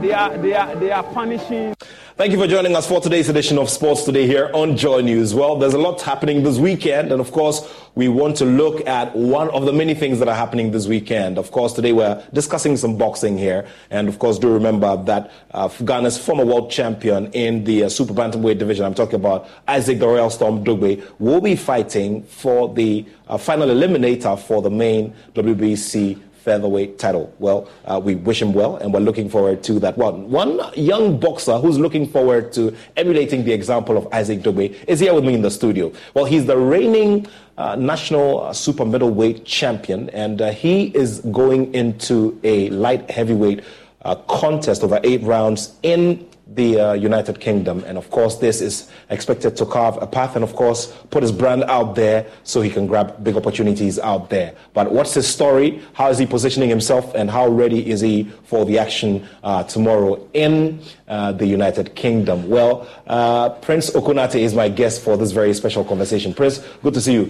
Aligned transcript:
They 0.00 0.12
are, 0.12 0.36
they 0.38 0.54
are, 0.54 0.76
they 0.76 0.90
are 0.90 1.02
punishing. 1.02 1.74
Thank 2.16 2.32
you 2.32 2.38
for 2.38 2.46
joining 2.46 2.76
us 2.76 2.86
for 2.86 3.00
today's 3.00 3.28
edition 3.28 3.58
of 3.58 3.68
Sports 3.68 4.04
Today 4.04 4.26
here 4.26 4.50
on 4.54 4.76
Joy 4.76 5.00
News. 5.00 5.34
Well, 5.34 5.56
there's 5.56 5.74
a 5.74 5.78
lot 5.78 6.00
happening 6.00 6.42
this 6.42 6.58
weekend, 6.58 7.10
and 7.10 7.20
of 7.20 7.32
course, 7.32 7.68
we 7.96 8.08
want 8.08 8.36
to 8.36 8.44
look 8.44 8.86
at 8.86 9.14
one 9.16 9.50
of 9.50 9.66
the 9.66 9.72
many 9.72 9.94
things 9.94 10.20
that 10.20 10.28
are 10.28 10.34
happening 10.34 10.70
this 10.70 10.86
weekend. 10.86 11.38
Of 11.38 11.50
course, 11.50 11.72
today 11.72 11.92
we're 11.92 12.22
discussing 12.32 12.76
some 12.76 12.96
boxing 12.96 13.36
here, 13.36 13.66
and 13.90 14.08
of 14.08 14.18
course, 14.20 14.38
do 14.38 14.52
remember 14.52 14.96
that 15.04 15.32
uh, 15.50 15.68
Ghana's 15.68 16.16
former 16.16 16.44
world 16.44 16.70
champion 16.70 17.32
in 17.32 17.64
the 17.64 17.84
uh, 17.84 17.88
super 17.88 18.14
bantamweight 18.14 18.58
division, 18.58 18.84
I'm 18.84 18.94
talking 18.94 19.16
about 19.16 19.48
Isaac 19.66 19.98
the 19.98 20.06
Royal 20.06 20.30
Storm 20.30 20.62
Dogboe, 20.64 21.02
will 21.18 21.40
be 21.40 21.56
fighting 21.56 22.22
for 22.22 22.72
the 22.72 23.04
uh, 23.26 23.38
final 23.38 23.68
eliminator 23.68 24.38
for 24.38 24.62
the 24.62 24.70
main 24.70 25.14
WBC 25.34 26.20
featherweight 26.44 26.98
title. 26.98 27.34
Well, 27.38 27.68
uh, 27.86 28.00
we 28.04 28.14
wish 28.14 28.40
him 28.42 28.52
well, 28.52 28.76
and 28.76 28.92
we're 28.92 29.00
looking 29.00 29.30
forward 29.30 29.62
to 29.64 29.80
that 29.80 29.96
one. 29.96 30.30
One 30.30 30.60
young 30.76 31.18
boxer 31.18 31.58
who's 31.58 31.78
looking 31.78 32.06
forward 32.06 32.52
to 32.52 32.76
emulating 32.96 33.44
the 33.44 33.52
example 33.52 33.96
of 33.96 34.06
Isaac 34.12 34.42
Dogboe 34.42 34.74
is 34.86 35.00
here 35.00 35.14
with 35.14 35.24
me 35.24 35.34
in 35.34 35.42
the 35.42 35.50
studio. 35.50 35.90
Well, 36.12 36.26
he's 36.26 36.44
the 36.44 36.58
reigning 36.58 37.26
uh, 37.56 37.76
national 37.76 38.44
uh, 38.44 38.52
super 38.52 38.84
middleweight 38.84 39.46
champion, 39.46 40.10
and 40.10 40.42
uh, 40.42 40.50
he 40.50 40.94
is 40.94 41.20
going 41.32 41.72
into 41.72 42.38
a 42.44 42.68
light 42.70 43.10
heavyweight 43.10 43.64
uh, 44.02 44.16
contest 44.28 44.84
over 44.84 45.00
eight 45.02 45.22
rounds 45.22 45.76
in 45.82 46.28
the 46.54 46.80
uh, 46.80 46.92
United 46.92 47.40
Kingdom. 47.40 47.84
And 47.86 47.98
of 47.98 48.10
course, 48.10 48.36
this 48.36 48.60
is 48.60 48.90
expected 49.10 49.56
to 49.56 49.66
carve 49.66 50.00
a 50.00 50.06
path 50.06 50.36
and, 50.36 50.44
of 50.44 50.54
course, 50.54 50.92
put 51.10 51.22
his 51.22 51.32
brand 51.32 51.64
out 51.64 51.94
there 51.94 52.26
so 52.44 52.60
he 52.60 52.70
can 52.70 52.86
grab 52.86 53.22
big 53.24 53.36
opportunities 53.36 53.98
out 53.98 54.30
there. 54.30 54.54
But 54.72 54.92
what's 54.92 55.14
his 55.14 55.26
story? 55.26 55.82
How 55.92 56.10
is 56.10 56.18
he 56.18 56.26
positioning 56.26 56.68
himself? 56.68 57.14
And 57.14 57.30
how 57.30 57.48
ready 57.48 57.90
is 57.90 58.00
he 58.00 58.24
for 58.44 58.64
the 58.64 58.78
action 58.78 59.26
uh, 59.42 59.64
tomorrow 59.64 60.26
in 60.32 60.80
uh, 61.08 61.32
the 61.32 61.46
United 61.46 61.94
Kingdom? 61.94 62.48
Well, 62.48 62.88
uh, 63.06 63.50
Prince 63.50 63.90
Okonate 63.90 64.36
is 64.36 64.54
my 64.54 64.68
guest 64.68 65.02
for 65.02 65.16
this 65.16 65.32
very 65.32 65.54
special 65.54 65.84
conversation. 65.84 66.34
Prince, 66.34 66.58
good 66.82 66.94
to 66.94 67.00
see 67.00 67.12
you. 67.14 67.26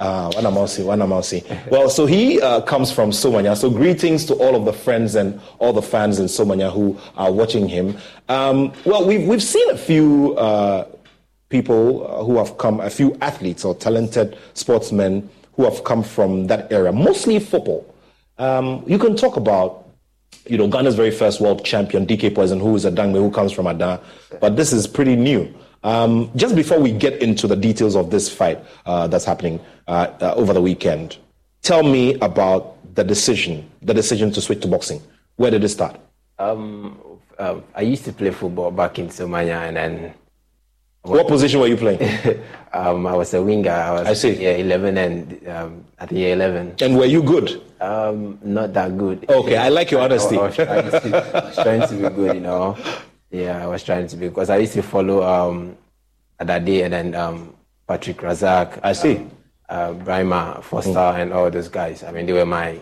Uh, 0.00 0.30
well, 1.70 1.88
so 1.90 2.06
he 2.06 2.40
uh, 2.40 2.60
comes 2.62 2.90
from 2.92 3.10
Somanya. 3.10 3.56
So 3.56 3.70
greetings 3.70 4.24
to 4.26 4.34
all 4.34 4.54
of 4.54 4.64
the 4.64 4.72
friends 4.72 5.14
and 5.14 5.40
all 5.58 5.72
the 5.72 5.82
fans 5.82 6.18
in 6.18 6.26
Somanya 6.26 6.72
who 6.72 6.98
are 7.16 7.32
watching 7.32 7.68
him. 7.68 7.96
Um, 8.28 8.72
well, 8.84 9.06
we've, 9.06 9.26
we've 9.26 9.42
seen 9.42 9.68
a 9.70 9.76
few 9.76 10.34
uh, 10.36 10.86
people 11.48 12.06
uh, 12.06 12.24
who 12.24 12.38
have 12.38 12.56
come, 12.58 12.80
a 12.80 12.90
few 12.90 13.16
athletes 13.20 13.64
or 13.64 13.74
talented 13.74 14.36
sportsmen 14.54 15.28
who 15.54 15.64
have 15.64 15.84
come 15.84 16.02
from 16.02 16.46
that 16.46 16.72
area, 16.72 16.92
mostly 16.92 17.38
football. 17.38 17.86
Um, 18.38 18.82
you 18.86 18.98
can 18.98 19.16
talk 19.16 19.36
about, 19.36 19.86
you 20.46 20.56
know, 20.56 20.66
Ghana's 20.66 20.94
very 20.94 21.10
first 21.10 21.40
world 21.40 21.64
champion, 21.64 22.06
DK 22.06 22.34
Poison, 22.34 22.58
who 22.58 22.74
is 22.74 22.84
a 22.84 22.90
Dangme, 22.90 23.16
who 23.16 23.30
comes 23.30 23.52
from 23.52 23.66
Adan. 23.66 24.00
But 24.40 24.56
this 24.56 24.72
is 24.72 24.86
pretty 24.86 25.14
new. 25.14 25.52
Um, 25.84 26.30
just 26.36 26.54
before 26.54 26.78
we 26.78 26.92
get 26.92 27.20
into 27.20 27.46
the 27.46 27.56
details 27.56 27.96
of 27.96 28.10
this 28.10 28.32
fight 28.32 28.64
uh, 28.86 29.08
that's 29.08 29.24
happening 29.24 29.60
uh, 29.88 30.08
uh, 30.20 30.34
over 30.36 30.52
the 30.52 30.62
weekend, 30.62 31.18
tell 31.62 31.82
me 31.82 32.14
about 32.20 32.76
the 32.94 33.04
decision, 33.04 33.68
the 33.82 33.94
decision 33.94 34.30
to 34.32 34.40
switch 34.40 34.60
to 34.62 34.68
boxing. 34.68 35.02
Where 35.36 35.50
did 35.50 35.64
it 35.64 35.68
start? 35.70 35.98
Um, 36.38 36.98
um, 37.38 37.64
I 37.74 37.82
used 37.82 38.04
to 38.04 38.12
play 38.12 38.30
football 38.30 38.70
back 38.70 38.98
in 38.98 39.08
Somanya, 39.08 39.68
and 39.68 39.76
then. 39.76 40.14
What 41.02 41.26
position 41.26 41.58
were 41.58 41.66
you 41.66 41.76
playing? 41.76 42.00
um, 42.72 43.06
I 43.08 43.14
was 43.16 43.34
a 43.34 43.42
winger. 43.42 43.72
I 43.72 43.90
was 43.90 44.06
I 44.06 44.12
see. 44.12 44.40
Yeah, 44.40 44.52
11 44.52 44.96
and 44.98 45.48
um, 45.48 45.84
at 45.98 46.10
the 46.10 46.14
year 46.14 46.32
11. 46.34 46.76
And 46.80 46.96
were 46.96 47.06
you 47.06 47.24
good? 47.24 47.60
Um, 47.80 48.38
not 48.44 48.72
that 48.74 48.96
good. 48.96 49.28
Okay, 49.28 49.56
I 49.56 49.68
like 49.68 49.90
your 49.90 50.00
honesty. 50.06 50.36
I, 50.38 50.42
I, 50.42 50.44
was 50.44 50.54
trying 50.54 51.10
to, 51.10 51.36
I 51.36 51.44
was 51.46 51.54
trying 51.56 51.88
to 51.88 51.94
be 51.94 52.14
good, 52.14 52.34
you 52.36 52.40
know. 52.40 52.78
Yeah, 53.32 53.64
I 53.64 53.66
was 53.66 53.82
trying 53.82 54.06
to 54.08 54.16
be 54.16 54.28
because 54.28 54.50
I 54.50 54.58
used 54.58 54.74
to 54.74 54.82
follow 54.82 55.22
um, 55.22 55.76
Adade 56.38 56.82
and 56.84 56.92
then 56.92 57.14
um, 57.14 57.56
Patrick 57.88 58.18
Razak. 58.18 58.78
I 58.82 58.92
see. 58.92 59.16
Um, 59.16 59.30
uh, 59.70 59.92
Brahma 59.94 60.60
Foster 60.62 60.92
mm. 60.92 61.22
and 61.22 61.32
all 61.32 61.50
those 61.50 61.68
guys. 61.68 62.04
I 62.04 62.12
mean, 62.12 62.26
they 62.26 62.34
were 62.34 62.44
my, 62.44 62.78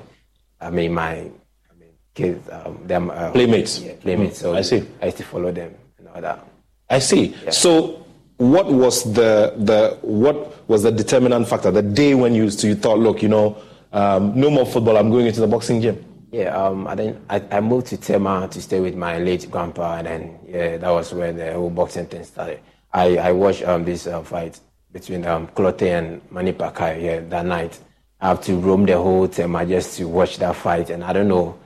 I 0.61 0.71
mean, 0.71 0.93
my, 0.93 1.13
I 1.13 1.75
mean, 1.79 1.91
kids. 2.15 2.49
Um, 2.51 2.81
them 2.85 3.11
uh, 3.11 3.31
playmates. 3.31 3.81
Yeah, 3.81 3.95
playmates. 4.01 4.39
Mm. 4.39 4.43
So 4.43 4.55
I 4.57 4.63
see. 4.63 4.83
I 5.01 5.07
used 5.07 5.19
to 5.19 5.25
follow 5.25 5.53
them 5.53 5.73
and 5.99 6.09
all 6.09 6.21
that. 6.21 6.45
I 6.89 6.99
see. 6.99 7.37
Yeah. 7.45 7.51
So, 7.51 8.05
what 8.39 8.67
was 8.67 9.05
the 9.05 9.55
the 9.57 9.99
what 10.03 10.69
was 10.69 10.83
the 10.83 10.91
determinant 10.91 11.47
factor? 11.47 11.71
The 11.71 11.83
day 11.83 12.15
when 12.15 12.35
you 12.35 12.51
so 12.51 12.67
you 12.67 12.75
thought, 12.75 12.99
look, 12.99 13.23
you 13.23 13.29
know, 13.29 13.57
um, 13.93 14.33
no 14.35 14.51
more 14.51 14.67
football. 14.67 14.97
I'm 14.97 15.11
going 15.11 15.27
into 15.27 15.41
the 15.41 15.47
boxing 15.47 15.81
gym. 15.81 16.05
Yeah, 16.31 16.57
um, 16.57 16.87
I 16.87 16.95
then 16.95 17.25
I, 17.29 17.43
I, 17.51 17.61
moved 17.61 17.89
to 17.89 17.97
Tema 17.97 18.49
to 18.53 18.63
stay 18.63 18.79
with 18.79 18.95
my 18.95 19.19
late 19.19 19.51
grandpa, 19.51 19.97
and 19.97 20.07
then 20.07 20.39
yeah, 20.47 20.77
that 20.77 20.91
was 20.91 21.13
where 21.13 21.33
the 21.33 21.53
whole 21.53 21.71
boxing 21.71 22.07
thing 22.07 22.23
started. 22.23 22.61
I, 22.93 23.17
I 23.17 23.33
watched 23.33 23.65
um, 23.65 23.85
this 23.85 24.07
uh, 24.07 24.23
fight 24.23 24.61
between 24.93 25.27
um, 25.27 25.49
Clottey 25.49 25.89
and 25.99 26.21
Manny 26.31 26.53
Pacquiao 26.53 27.03
yeah, 27.03 27.21
that 27.29 27.47
night. 27.47 27.81
I 28.21 28.29
have 28.29 28.43
to 28.43 28.55
roam 28.55 28.87
the 28.87 28.97
whole 28.97 29.27
Tema 29.27 29.67
just 29.67 29.97
to 29.99 30.07
watch 30.07 30.39
that 30.39 30.55
fight, 30.55 30.91
and 30.91 31.03
I 31.03 31.13
don't 31.13 31.29
know. 31.29 31.59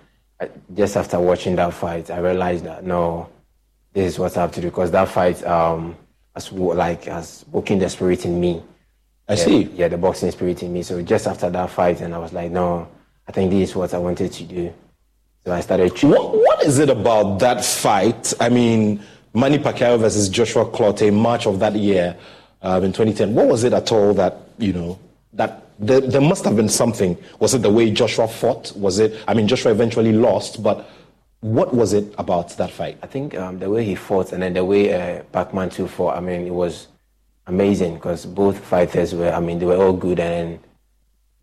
Just 0.74 0.96
after 0.96 1.20
watching 1.20 1.56
that 1.56 1.74
fight, 1.74 2.10
I 2.10 2.18
realized 2.18 2.64
that 2.64 2.84
no, 2.84 3.28
this 3.92 4.14
is 4.14 4.18
what 4.18 4.36
I 4.36 4.42
have 4.42 4.52
to 4.52 4.60
do 4.62 4.68
because 4.68 4.90
that 4.92 5.08
fight 5.08 5.44
um, 5.44 5.94
has 6.34 6.50
like 6.52 7.04
has 7.04 7.44
woken 7.50 7.78
the 7.78 7.90
spirit 7.90 8.24
in 8.24 8.40
me. 8.40 8.62
I 9.28 9.34
yeah, 9.34 9.44
see. 9.44 9.62
Yeah, 9.74 9.88
the 9.88 9.98
boxing 9.98 10.30
spirit 10.30 10.62
in 10.62 10.72
me. 10.72 10.82
So 10.82 11.02
just 11.02 11.26
after 11.26 11.50
that 11.50 11.68
fight, 11.68 12.00
and 12.00 12.14
I 12.14 12.18
was 12.18 12.32
like, 12.32 12.50
no, 12.50 12.88
I 13.26 13.32
think 13.32 13.50
this 13.50 13.70
is 13.70 13.76
what 13.76 13.94
I 13.94 13.98
wanted 13.98 14.32
to 14.32 14.44
do. 14.44 14.72
So 15.44 15.52
I 15.52 15.60
started 15.60 15.94
training. 15.94 16.18
What, 16.18 16.34
what 16.36 16.62
is 16.62 16.78
it 16.78 16.90
about 16.90 17.38
that 17.40 17.64
fight? 17.64 18.32
I 18.40 18.48
mean, 18.48 19.02
Manny 19.34 19.58
Pacquiao 19.58 19.98
versus 19.98 20.28
Joshua 20.28 20.64
Clottey, 20.66 21.12
March 21.12 21.46
of 21.46 21.58
that 21.60 21.74
year 21.74 22.16
um, 22.62 22.84
in 22.84 22.92
2010. 22.92 23.34
What 23.34 23.48
was 23.48 23.64
it 23.64 23.72
at 23.72 23.92
all 23.92 24.14
that, 24.14 24.36
you 24.58 24.72
know, 24.72 24.98
that 25.34 25.64
there, 25.78 26.00
there 26.00 26.20
must 26.20 26.44
have 26.44 26.56
been 26.56 26.68
something. 26.68 27.16
Was 27.40 27.54
it 27.54 27.62
the 27.62 27.70
way 27.70 27.90
Joshua 27.90 28.28
fought? 28.28 28.72
Was 28.76 28.98
it, 28.98 29.22
I 29.26 29.34
mean, 29.34 29.48
Joshua 29.48 29.72
eventually 29.72 30.12
lost, 30.12 30.62
but 30.62 30.88
what 31.40 31.74
was 31.74 31.92
it 31.92 32.14
about 32.16 32.56
that 32.56 32.70
fight? 32.70 32.98
I 33.02 33.06
think 33.06 33.34
um, 33.34 33.58
the 33.58 33.68
way 33.68 33.84
he 33.84 33.94
fought 33.94 34.32
and 34.32 34.42
then 34.42 34.54
the 34.54 34.64
way 34.64 34.94
uh, 34.94 35.22
Pacman 35.24 35.72
too 35.72 35.88
fought, 35.88 36.16
I 36.16 36.20
mean, 36.20 36.46
it 36.46 36.54
was 36.54 36.88
amazing 37.46 37.96
because 37.96 38.24
both 38.24 38.58
fighters 38.58 39.14
were, 39.14 39.30
I 39.30 39.40
mean, 39.40 39.58
they 39.58 39.66
were 39.66 39.76
all 39.76 39.92
good 39.92 40.20
and 40.20 40.58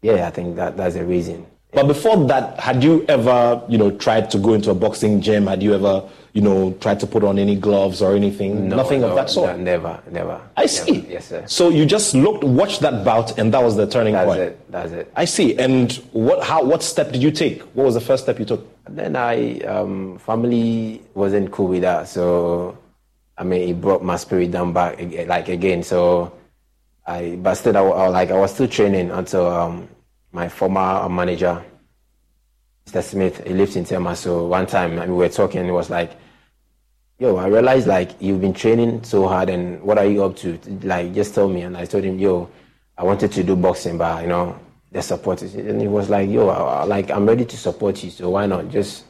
yeah, 0.01 0.27
I 0.27 0.31
think 0.31 0.56
that 0.56 0.75
that's 0.77 0.95
the 0.95 1.06
reason. 1.06 1.45
But 1.74 1.88
before 1.88 2.18
that, 2.28 2.60
had 2.60 2.84
you 2.84 3.06
ever, 3.08 3.62
you 3.70 3.78
know, 3.78 3.92
tried 3.92 4.30
to 4.32 4.38
go 4.38 4.54
into 4.54 4.72
a 4.72 4.76
boxing 4.76 5.22
gym? 5.22 5.48
Had 5.48 5.64
you 5.64 5.74
ever, 5.74 6.04
you 6.34 6.42
know, 6.42 6.74
tried 6.82 7.00
to 7.00 7.08
put 7.08 7.24
on 7.24 7.40
any 7.40 7.56
gloves 7.56 8.02
or 8.02 8.14
anything? 8.14 8.68
No, 8.68 8.76
Nothing 8.76 9.02
no, 9.02 9.10
of 9.10 9.16
that 9.16 9.30
sort. 9.30 9.56
no, 9.58 9.64
never, 9.64 10.02
never. 10.12 10.42
I 10.58 10.62
never. 10.62 10.68
see. 10.68 11.00
Yes, 11.08 11.28
sir. 11.28 11.46
So 11.48 11.70
you 11.70 11.86
just 11.86 12.14
looked, 12.14 12.44
watched 12.44 12.82
that 12.82 13.06
bout, 13.06 13.38
and 13.40 13.54
that 13.54 13.64
was 13.64 13.78
the 13.78 13.88
turning 13.88 14.14
That's 14.14 14.28
point. 14.28 14.40
it. 14.42 14.72
That's 14.72 14.92
it. 14.92 15.12
I 15.16 15.24
see. 15.24 15.58
And 15.58 15.94
what, 16.12 16.44
how, 16.44 16.62
what 16.64 16.84
step 16.84 17.14
did 17.14 17.24
you 17.24 17.32
take? 17.32 17.62
What 17.74 17.86
was 17.86 17.94
the 17.94 18.02
first 18.02 18.24
step 18.24 18.38
you 18.38 18.46
took? 18.46 18.68
And 18.86 18.98
then 19.00 19.16
I, 19.16 19.60
um, 19.62 20.18
family 20.18 21.02
wasn't 21.14 21.52
cool 21.52 21.68
with 21.68 21.84
that, 21.84 22.10
so 22.10 22.78
I 23.38 23.44
mean, 23.44 23.70
it 23.70 23.80
brought 23.82 24.04
my 24.04 24.18
spirit 24.18 24.52
down 24.52 24.74
back, 24.74 25.00
like 25.28 25.48
again. 25.48 25.84
So 25.84 26.34
I, 27.08 27.38
but 27.42 27.56
still, 27.56 27.78
I, 27.78 27.82
I, 27.82 28.08
like 28.10 28.30
I 28.30 28.38
was 28.38 28.54
still 28.54 28.68
training 28.68 29.10
until 29.12 29.48
um, 29.48 29.88
my 30.31 30.48
former 30.48 31.07
manager, 31.10 31.63
Mr. 32.86 33.04
Smith, 33.04 33.45
he 33.45 33.54
lives 33.54 33.75
in 33.75 33.86
Tema. 33.86 34.16
So 34.16 34.45
one 34.48 34.66
time 34.66 34.95
we 34.95 35.16
were 35.16 35.30
talking, 35.30 35.66
it 35.66 35.72
was 35.72 35.89
like, 35.89 36.12
"Yo, 37.19 37.36
I 37.38 37.48
realized 37.48 37.88
like 37.88 38.12
you've 38.22 38.42
been 38.42 38.54
training 38.54 39.04
so 39.04 39.28
hard, 39.28 39.50
and 39.50 39.81
what 39.81 39.98
are 39.98 40.06
you 40.06 40.24
up 40.24 40.36
to? 40.38 40.60
Like, 40.83 41.13
just 41.13 41.36
tell 41.36 41.48
me." 41.48 41.62
And 41.62 41.78
I 41.78 41.86
told 41.86 42.04
him, 42.04 42.18
"Yo, 42.19 42.50
I 42.98 43.04
wanted 43.04 43.31
to 43.33 43.44
do 43.44 43.56
boxing, 43.56 43.98
but 43.98 44.24
you 44.24 44.30
know, 44.30 44.57
the 44.92 45.01
support 45.01 45.42
is." 45.44 45.56
And 45.56 45.81
he 45.81 45.88
was 45.88 46.10
like, 46.10 46.30
"Yo, 46.30 46.50
I, 46.50 46.84
like 46.84 47.12
I'm 47.12 47.25
ready 47.25 47.45
to 47.45 47.57
support 47.57 48.04
you, 48.04 48.10
so 48.10 48.30
why 48.31 48.45
not 48.45 48.69
just?" 48.69 49.06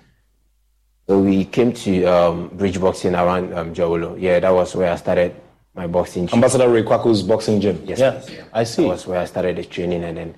So 1.07 1.19
we 1.19 1.45
came 1.45 1.73
to 1.73 2.05
um, 2.05 2.47
bridge 2.49 2.79
boxing 2.79 3.15
around 3.15 3.53
um, 3.53 3.73
Jawolo. 3.73 4.19
Yeah, 4.19 4.39
that 4.39 4.51
was 4.51 4.75
where 4.75 4.91
I 4.91 4.95
started 4.95 5.35
my 5.73 5.87
boxing. 5.87 6.27
training. 6.27 6.43
Ambassador 6.43 6.69
Ray 6.69 6.83
Kwaku's 6.83 7.23
boxing 7.23 7.59
gym. 7.59 7.81
Yes, 7.85 7.99
yeah. 7.99 8.43
I 8.53 8.63
see. 8.63 8.83
That 8.83 8.89
was 8.89 9.07
where 9.07 9.19
I 9.19 9.25
started 9.25 9.57
the 9.57 9.63
training, 9.65 10.03
and 10.03 10.17
then 10.17 10.35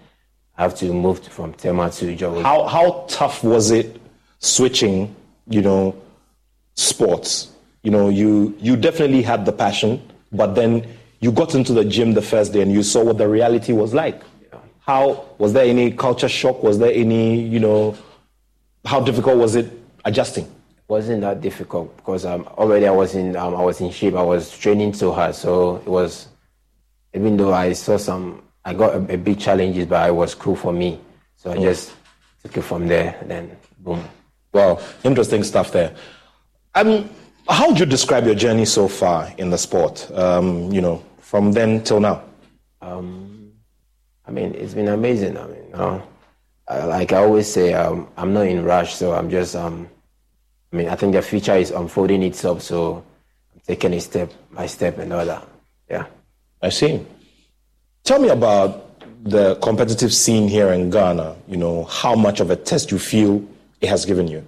have 0.58 0.76
to 0.76 0.94
move 0.94 1.24
from 1.24 1.54
Tema 1.54 1.90
to 1.92 2.16
Jawolo. 2.16 2.44
How 2.44 2.68
how 2.68 3.06
tough 3.10 3.44
was 3.44 3.72
it 3.72 4.00
switching? 4.40 5.16
You 5.48 5.62
know, 5.62 5.96
sports. 6.76 7.52
You 7.84 7.92
know, 7.92 8.10
you 8.10 8.56
you 8.60 8.76
definitely 8.76 9.22
had 9.22 9.46
the 9.46 9.52
passion, 9.52 10.02
but 10.32 10.56
then 10.56 10.88
you 11.20 11.32
got 11.32 11.56
into 11.56 11.74
the 11.74 11.86
gym 11.86 12.14
the 12.14 12.22
first 12.22 12.54
day 12.54 12.62
and 12.62 12.72
you 12.72 12.84
saw 12.84 13.04
what 13.04 13.18
the 13.18 13.28
reality 13.28 13.74
was 13.74 13.94
like. 13.94 14.22
How 14.80 15.26
was 15.38 15.54
there 15.54 15.66
any 15.66 15.92
culture 15.92 16.30
shock? 16.30 16.64
Was 16.64 16.80
there 16.80 16.92
any 16.94 17.42
you 17.42 17.60
know? 17.60 17.96
How 18.86 19.00
difficult 19.00 19.38
was 19.38 19.56
it 19.56 19.72
adjusting? 20.04 20.50
wasn't 20.88 21.22
that 21.22 21.42
difficult 21.42 21.96
because 21.98 22.26
um, 22.26 22.48
already 22.58 22.86
I 22.88 22.92
was 22.92 23.16
in 23.16 23.36
um, 23.36 23.56
I 23.56 23.64
was 23.64 23.82
in 23.82 23.92
shape. 23.92 24.16
I 24.16 24.22
was 24.22 24.56
training 24.58 24.94
so 24.94 25.12
hard, 25.12 25.36
so 25.36 25.78
it 25.78 25.88
was. 25.88 26.28
Even 27.16 27.38
though 27.38 27.54
I 27.54 27.74
saw 27.74 27.98
some, 27.98 28.42
I 28.66 28.74
got 28.74 28.96
a, 28.96 29.14
a 29.14 29.18
big 29.18 29.40
challenges, 29.40 29.86
but 29.86 30.08
it 30.10 30.14
was 30.14 30.36
cool 30.36 30.56
for 30.56 30.72
me. 30.72 31.00
So 31.36 31.52
I 31.52 31.58
just 31.58 31.94
took 32.42 32.58
it 32.58 32.62
from 32.62 32.88
there. 32.88 33.20
Then 33.26 33.58
boom. 33.80 34.04
Well, 34.54 34.82
interesting 35.04 35.44
stuff 35.44 35.72
there. 35.72 35.96
Um, 36.76 37.10
how 37.50 37.68
would 37.68 37.80
you 37.80 37.86
describe 37.86 38.26
your 38.26 38.36
journey 38.36 38.66
so 38.66 38.88
far 38.88 39.34
in 39.38 39.50
the 39.50 39.58
sport? 39.58 40.10
Um, 40.14 40.72
you 40.72 40.82
know, 40.82 41.04
from 41.20 41.52
then 41.52 41.84
till 41.84 42.00
now. 42.00 42.24
Um, 42.82 43.52
I 44.26 44.32
mean, 44.32 44.56
it's 44.56 44.74
been 44.74 44.88
amazing. 44.88 45.38
I 45.38 45.48
mean, 45.48 45.74
uh, 45.74 46.02
I, 46.68 46.86
like 46.86 47.12
I 47.12 47.18
always 47.18 47.52
say, 47.52 47.74
um, 47.74 48.08
I'm 48.16 48.34
not 48.34 48.48
in 48.48 48.64
rush, 48.64 48.96
so 48.96 49.14
I'm 49.14 49.30
just. 49.30 49.56
Um, 49.56 49.90
I 50.72 50.76
mean, 50.76 50.90
I 50.90 50.96
think 50.96 51.14
the 51.14 51.22
future 51.22 51.56
is 51.56 51.70
unfolding 51.70 52.24
itself, 52.24 52.64
so 52.64 53.04
I'm 53.54 53.62
taking 53.68 53.94
it 53.94 54.02
step 54.02 54.32
by 54.52 54.66
step 54.66 54.98
and 54.98 55.14
all 55.14 55.26
that. 55.26 55.48
Yeah. 55.90 56.06
I 56.62 56.70
see. 56.70 57.06
Tell 58.04 58.20
me 58.20 58.28
about 58.28 59.00
the 59.24 59.56
competitive 59.56 60.14
scene 60.14 60.50
here 60.50 60.74
in 60.74 60.90
Ghana. 60.90 61.38
You 61.48 61.56
know, 61.56 61.86
how 61.86 62.16
much 62.16 62.42
of 62.42 62.50
a 62.50 62.56
test 62.58 62.92
you 62.92 63.00
feel 63.00 63.42
it 63.80 63.88
has 63.88 64.04
given 64.04 64.28
you? 64.28 64.46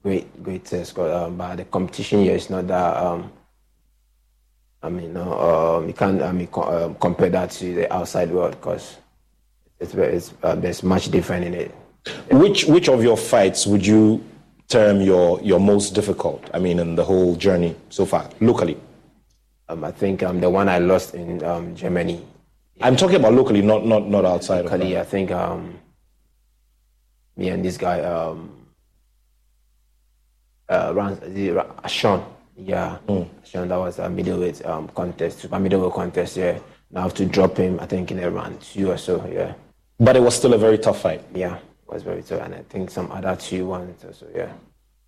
great, 0.00 0.42
great 0.44 0.64
test. 0.64 0.96
Um, 0.96 1.36
but 1.36 1.56
the 1.56 1.64
competition 1.64 2.22
here 2.22 2.36
is 2.36 2.50
not 2.50 2.68
that. 2.68 2.96
Um, 2.96 3.32
I 4.80 4.88
mean, 4.90 5.12
no, 5.12 5.78
um, 5.80 5.88
you 5.88 5.94
can't. 5.94 6.22
I 6.22 6.30
mean, 6.30 6.46
co- 6.46 6.84
um, 6.84 6.94
compare 6.96 7.30
that 7.30 7.50
to 7.52 7.74
the 7.74 7.92
outside 7.92 8.30
world 8.30 8.52
because 8.52 8.98
it's, 9.80 9.92
it's 9.94 10.34
uh, 10.44 10.54
there's 10.54 10.84
much 10.84 11.10
different 11.10 11.46
in 11.46 11.54
it. 11.54 11.74
Which 12.30 12.66
which 12.66 12.88
of 12.88 13.02
your 13.02 13.16
fights 13.16 13.66
would 13.66 13.84
you 13.84 14.22
term 14.68 15.00
your 15.00 15.40
your 15.40 15.58
most 15.58 15.94
difficult? 15.94 16.48
I 16.54 16.60
mean, 16.60 16.78
in 16.78 16.94
the 16.94 17.04
whole 17.04 17.34
journey 17.34 17.74
so 17.88 18.06
far, 18.06 18.30
locally. 18.40 18.76
Um, 19.68 19.84
I 19.84 19.90
think 19.92 20.22
um, 20.22 20.40
the 20.40 20.50
one 20.50 20.68
I 20.68 20.78
lost 20.78 21.14
in 21.14 21.42
um, 21.42 21.74
Germany. 21.74 22.24
I'm 22.80 22.96
talking 22.96 23.16
about 23.16 23.32
locally, 23.32 23.62
not 23.62 23.86
not 23.86 24.06
not 24.08 24.24
outside 24.24 24.64
of 24.66 24.72
Locally, 24.72 24.98
I 24.98 25.04
think 25.04 25.30
um, 25.30 25.78
me 27.36 27.48
and 27.48 27.64
this 27.64 27.78
guy, 27.78 28.00
um, 28.00 28.50
uh, 30.68 30.92
Ran, 30.94 31.18
Sean, 31.88 32.24
yeah, 32.56 32.98
Sean. 33.44 33.68
That 33.68 33.76
was 33.76 33.98
a 34.00 34.10
middleweight 34.10 34.64
um, 34.66 34.88
contest, 34.88 35.38
super 35.40 35.58
middleweight 35.58 35.92
contest. 35.94 36.36
Yeah, 36.36 36.58
and 36.90 36.98
I 36.98 37.02
have 37.02 37.14
to 37.14 37.24
drop 37.24 37.56
him. 37.56 37.78
I 37.80 37.86
think 37.86 38.10
in 38.10 38.18
a 38.18 38.30
round 38.30 38.60
two 38.60 38.90
or 38.90 38.98
so. 38.98 39.24
Yeah, 39.32 39.54
But 39.98 40.16
it 40.16 40.20
was 40.20 40.34
still 40.34 40.52
a 40.52 40.58
very 40.58 40.76
tough 40.78 41.00
fight. 41.00 41.22
yeah, 41.34 41.56
it 41.56 41.62
was 41.88 42.02
very 42.02 42.22
tough, 42.22 42.42
and 42.42 42.54
I 42.54 42.62
think 42.68 42.90
some 42.90 43.10
other 43.12 43.36
two 43.36 43.66
ones 43.66 44.04
also. 44.04 44.26
Yeah. 44.34 44.52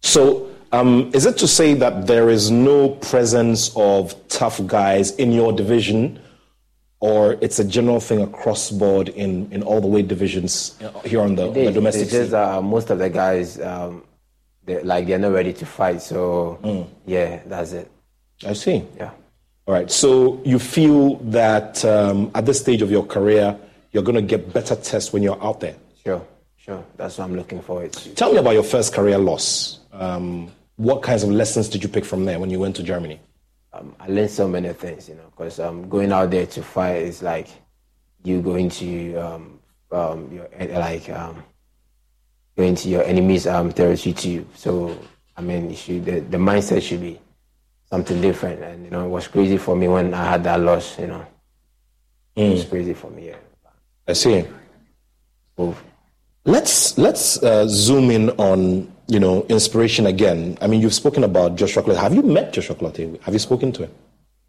So, 0.06 0.49
um, 0.70 1.11
is 1.12 1.26
it 1.26 1.37
to 1.38 1.49
say 1.49 1.75
that 1.75 2.06
there 2.06 2.31
is 2.31 2.49
no 2.49 2.91
presence 2.91 3.73
of 3.75 4.14
tough 4.29 4.64
guys 4.64 5.11
in 5.17 5.32
your 5.32 5.53
division, 5.53 6.20
or 7.00 7.32
it's 7.41 7.58
a 7.58 7.64
general 7.64 7.99
thing 7.99 8.23
across 8.23 8.70
board 8.70 9.08
in, 9.08 9.50
in 9.53 9.64
all 9.64 9.81
the 9.81 9.88
weight 9.88 10.06
divisions 10.06 10.81
uh, 10.81 10.97
here 11.00 11.20
on 11.20 11.35
the, 11.35 11.50
the 11.50 11.73
domestic 11.73 12.08
scene? 12.08 12.32
uh, 12.32 12.62
most 12.62 12.91
of 12.91 13.00
the 13.00 13.11
guys, 13.11 13.61
um, 13.61 14.05
they 14.64 14.81
like 14.82 15.09
they're 15.09 15.19
not 15.19 15.33
ready 15.33 15.52
to 15.52 15.66
fight. 15.66 16.00
So 16.00 16.88
yeah, 17.04 17.40
that's 17.45 17.73
it. 17.73 17.90
I 18.47 18.52
see. 18.52 18.85
Yeah. 18.97 19.11
All 19.66 19.75
right. 19.75 19.90
So 19.90 20.40
you 20.45 20.61
feel 20.61 21.16
that 21.16 21.85
um, 21.85 22.31
at 22.37 22.47
this 22.47 22.61
stage 22.61 22.81
of 22.81 22.92
your 22.92 23.04
career, 23.04 23.59
you're 23.90 24.04
going 24.04 24.14
to 24.14 24.23
get 24.23 24.52
better 24.52 24.76
tests 24.76 25.12
when 25.12 25.25
you're 25.25 25.42
out 25.42 25.59
there. 25.59 25.75
Sure, 26.04 26.25
sure. 26.57 26.85
That's 26.97 27.19
what 27.19 27.25
I'm 27.25 27.35
looking 27.35 27.61
forward 27.61 27.92
to. 27.92 28.14
Tell 28.14 28.33
me 28.33 28.38
about 28.38 28.52
your 28.52 28.62
first 28.62 28.95
career 28.95 29.19
loss. 29.19 29.81
Um, 29.99 30.53
what 30.76 31.03
kinds 31.03 31.23
of 31.23 31.31
lessons 31.31 31.69
did 31.69 31.83
you 31.83 31.88
pick 31.88 32.05
from 32.05 32.25
there 32.25 32.38
when 32.38 32.50
you 32.50 32.59
went 32.59 32.76
to 32.76 32.83
Germany? 32.83 33.21
um, 33.79 33.95
I 34.00 34.09
learned 34.09 34.31
so 34.31 34.49
many 34.49 34.73
things, 34.73 35.09
you 35.09 35.15
know, 35.15 35.31
because 35.31 35.61
um, 35.61 35.88
going 35.88 36.12
out 36.12 36.31
there 36.31 36.47
to 36.47 36.62
fight 36.62 37.03
is 37.03 37.23
like 37.23 37.49
you 38.23 38.41
going 38.41 38.71
to 38.71 39.15
um, 39.17 39.61
um, 39.93 40.33
your 40.33 40.49
eh, 40.53 40.79
like 40.79 41.09
um, 41.11 41.43
going 42.57 42.75
to 42.75 42.88
your 42.88 43.05
enemy's 43.05 43.47
um, 43.47 43.73
territory 43.73 44.12
too. 44.15 44.47
So 44.55 44.99
I 45.37 45.43
mean, 45.43 45.71
you 45.71 45.76
should, 45.76 46.05
the, 46.05 46.21
the 46.21 46.38
mindset 46.38 46.83
should 46.83 47.00
be 47.00 47.21
something 47.91 48.21
different, 48.21 48.62
and 48.62 48.85
you 48.85 48.91
know, 48.91 49.05
it 49.05 49.09
was 49.09 49.29
crazy 49.29 49.59
for 49.59 49.76
me 49.76 49.88
when 49.88 50.15
I 50.15 50.25
had 50.25 50.45
that 50.45 50.61
loss. 50.61 50.99
You 50.99 51.09
know, 51.09 51.26
it 52.35 52.50
was 52.53 52.65
crazy 52.65 52.95
for 52.95 53.11
me. 53.11 53.29
Yeah. 53.29 53.37
I 54.09 54.12
see. 54.15 54.45
Move. 55.59 55.83
Let's 56.45 56.97
let's 56.97 57.43
uh, 57.43 57.67
zoom 57.69 58.11
in 58.11 58.31
on 58.31 58.93
you 59.09 59.21
know 59.21 59.45
inspiration 59.49 60.07
again. 60.07 60.59
I 60.61 60.67
mean, 60.67 60.81
you've 60.81 60.95
spoken 60.95 61.25
about 61.25 61.57
Joshua 61.57 61.83
Clottey. 61.83 61.97
Have 61.99 62.15
you 62.15 62.23
met 62.23 62.53
Joshua 62.53 62.77
Clottey? 62.77 63.21
Have 63.23 63.35
you 63.35 63.41
spoken 63.41 63.73
to 63.73 63.85
him? 63.85 63.91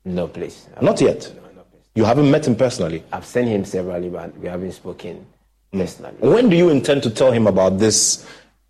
No, 0.05 0.27
please. 0.27 0.67
Not 0.81 1.01
yet. 1.01 1.31
No, 1.35 1.41
no, 1.55 1.63
please. 1.63 1.81
You 1.95 2.05
haven't 2.05 2.29
met 2.31 2.47
him 2.47 2.55
personally. 2.55 3.03
I've 3.11 3.25
sent 3.25 3.47
him 3.49 3.65
severally, 3.65 4.09
but 4.09 4.37
we 4.37 4.47
haven't 4.47 4.71
spoken 4.71 5.25
personally. 5.71 6.15
When 6.19 6.49
do 6.49 6.55
you 6.55 6.69
intend 6.69 7.03
to 7.03 7.09
tell 7.09 7.31
him 7.31 7.47
about 7.47 7.77
this 7.77 8.25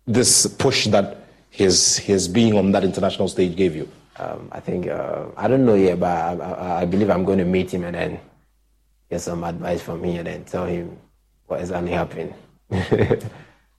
this 0.06 0.46
push 0.46 0.86
that 0.88 1.16
his 1.50 1.96
his 1.98 2.28
being 2.28 2.56
on 2.56 2.72
that 2.72 2.84
international 2.84 3.28
stage 3.28 3.56
gave 3.56 3.74
you? 3.74 3.88
Um, 4.16 4.48
I 4.52 4.60
think 4.60 4.88
uh, 4.88 5.26
I 5.36 5.46
don't 5.48 5.64
know 5.64 5.74
yet, 5.74 6.00
but 6.00 6.10
I, 6.10 6.32
I, 6.34 6.80
I 6.82 6.84
believe 6.84 7.08
I'm 7.08 7.24
going 7.24 7.38
to 7.38 7.44
meet 7.44 7.72
him 7.72 7.84
and 7.84 7.94
then 7.94 8.20
get 9.08 9.20
some 9.20 9.44
advice 9.44 9.80
from 9.80 10.02
him 10.02 10.16
and 10.16 10.26
then 10.26 10.44
tell 10.44 10.66
him 10.66 10.98
what 11.46 11.60
exactly 11.60 11.92
happened. 11.92 12.34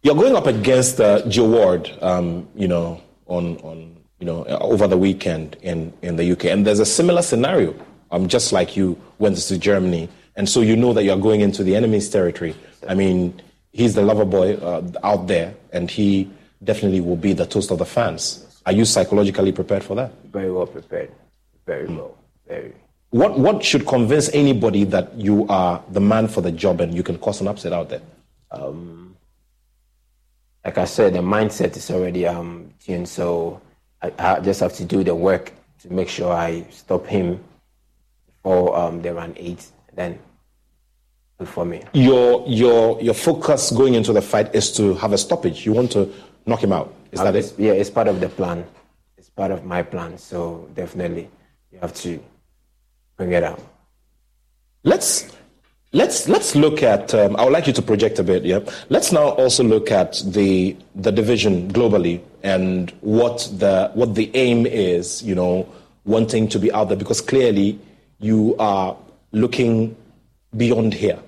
You're 0.01 0.15
going 0.15 0.35
up 0.35 0.47
against 0.47 1.01
uh, 1.01 1.27
Joe 1.27 1.49
Ward, 1.49 1.91
um, 2.01 2.47
you 2.55 2.69
know, 2.69 3.01
on 3.27 3.57
on 3.57 3.97
you 4.19 4.25
know 4.25 4.43
uh, 4.43 4.57
over 4.61 4.87
the 4.87 4.97
weekend 4.97 5.57
in 5.61 5.91
in 6.01 6.15
the 6.15 6.31
UK, 6.31 6.45
and 6.45 6.65
there's 6.65 6.79
a 6.79 6.85
similar 6.85 7.21
scenario. 7.21 7.75
Um, 8.11 8.27
just 8.27 8.53
like 8.53 8.77
you 8.77 8.99
went 9.19 9.37
to 9.37 9.57
Germany, 9.57 10.07
and 10.37 10.47
so 10.47 10.61
you 10.61 10.77
know 10.77 10.93
that 10.93 11.03
you're 11.03 11.17
going 11.17 11.41
into 11.41 11.63
the 11.63 11.75
enemy's 11.75 12.09
territory. 12.09 12.55
I 12.87 12.95
mean, 12.95 13.41
he's 13.73 13.93
the 13.93 14.01
lover 14.01 14.25
boy 14.25 14.55
uh, 14.55 14.89
out 15.03 15.27
there, 15.27 15.53
and 15.73 15.91
he 15.91 16.31
definitely 16.63 17.01
will 17.01 17.17
be 17.17 17.33
the 17.33 17.45
toast 17.45 17.69
of 17.69 17.79
the 17.79 17.85
fans. 17.85 18.45
Are 18.65 18.71
you 18.71 18.85
psychologically 18.85 19.51
prepared 19.51 19.83
for 19.83 19.95
that? 19.95 20.11
Very 20.31 20.51
well 20.51 20.65
prepared. 20.65 21.11
Very 21.65 21.87
well. 21.87 22.17
Very. 22.47 22.73
What 23.09 23.37
what 23.37 23.65
should 23.65 23.85
convince 23.85 24.29
anybody 24.29 24.85
that 24.85 25.13
you 25.15 25.45
are 25.49 25.83
the 25.91 25.99
man 25.99 26.29
for 26.29 26.39
the 26.39 26.53
job 26.53 26.79
and 26.79 26.95
you 26.95 27.03
can 27.03 27.17
cause 27.17 27.41
an 27.41 27.49
upset 27.49 27.73
out 27.73 27.89
there? 27.89 28.01
Um, 28.51 28.98
like 30.69 30.77
I 30.77 30.85
said, 30.85 31.15
the 31.15 31.19
mindset 31.19 31.75
is 31.75 31.89
already 31.89 32.27
um, 32.27 32.69
tuned, 32.79 33.09
so 33.09 33.59
I, 34.03 34.13
I, 34.19 34.39
just 34.39 34.59
have 34.59 34.73
to 34.73 34.85
do 34.85 35.03
the 35.03 35.15
work 35.15 35.51
to 35.79 35.91
make 35.91 36.07
sure 36.07 36.31
I 36.31 36.63
stop 36.69 37.07
him 37.07 37.43
before 38.27 38.77
um, 38.77 39.01
they 39.01 39.09
run 39.09 39.33
eight. 39.35 39.65
Then 39.95 40.19
good 41.39 41.49
for 41.49 41.65
me. 41.65 41.81
Your 41.93 42.45
your 42.47 43.01
your 43.01 43.15
focus 43.15 43.71
going 43.71 43.95
into 43.95 44.13
the 44.13 44.21
fight 44.21 44.53
is 44.53 44.71
to 44.73 44.93
have 44.93 45.11
a 45.11 45.17
stoppage. 45.17 45.65
You 45.65 45.73
want 45.73 45.91
to 45.93 46.13
knock 46.45 46.63
him 46.63 46.71
out. 46.71 46.93
Is 47.11 47.19
that 47.19 47.35
it? 47.35 47.51
Yeah, 47.57 47.71
it's 47.71 47.89
part 47.89 48.07
of 48.07 48.19
the 48.19 48.29
plan. 48.29 48.63
It's 49.17 49.31
part 49.31 49.49
of 49.49 49.65
my 49.65 49.81
plan. 49.81 50.19
So 50.19 50.69
definitely, 50.75 51.31
you 51.71 51.79
have 51.79 51.95
to 52.05 52.23
bring 53.17 53.31
it 53.31 53.43
out. 53.43 53.59
Let's 54.83 55.35
let's 55.93 56.27
let's 56.27 56.55
look 56.55 56.83
at. 56.83 57.13
Um, 57.13 57.35
I 57.35 57.43
would 57.43 57.53
like 57.53 57.67
you 57.67 57.73
to 57.73 57.81
project 57.81 58.19
a 58.19 58.23
bit. 58.23 58.43
Yeah. 58.43 58.59
Let's 58.89 59.11
now 59.11 59.29
also 59.29 59.63
look 59.63 59.91
at 59.91 60.21
the 60.25 60.75
the 60.95 61.11
division 61.11 61.71
globally 61.71 62.21
and 62.43 62.91
what 63.01 63.49
the 63.57 63.91
what 63.93 64.15
the 64.15 64.31
aim 64.35 64.65
is. 64.65 65.23
You 65.23 65.35
know, 65.35 65.67
wanting 66.05 66.47
to 66.49 66.59
be 66.59 66.71
out 66.71 66.89
there 66.89 66.97
because 66.97 67.21
clearly 67.21 67.79
you 68.19 68.55
are 68.59 68.97
looking 69.31 69.95
beyond 70.55 70.93
here. 70.93 71.19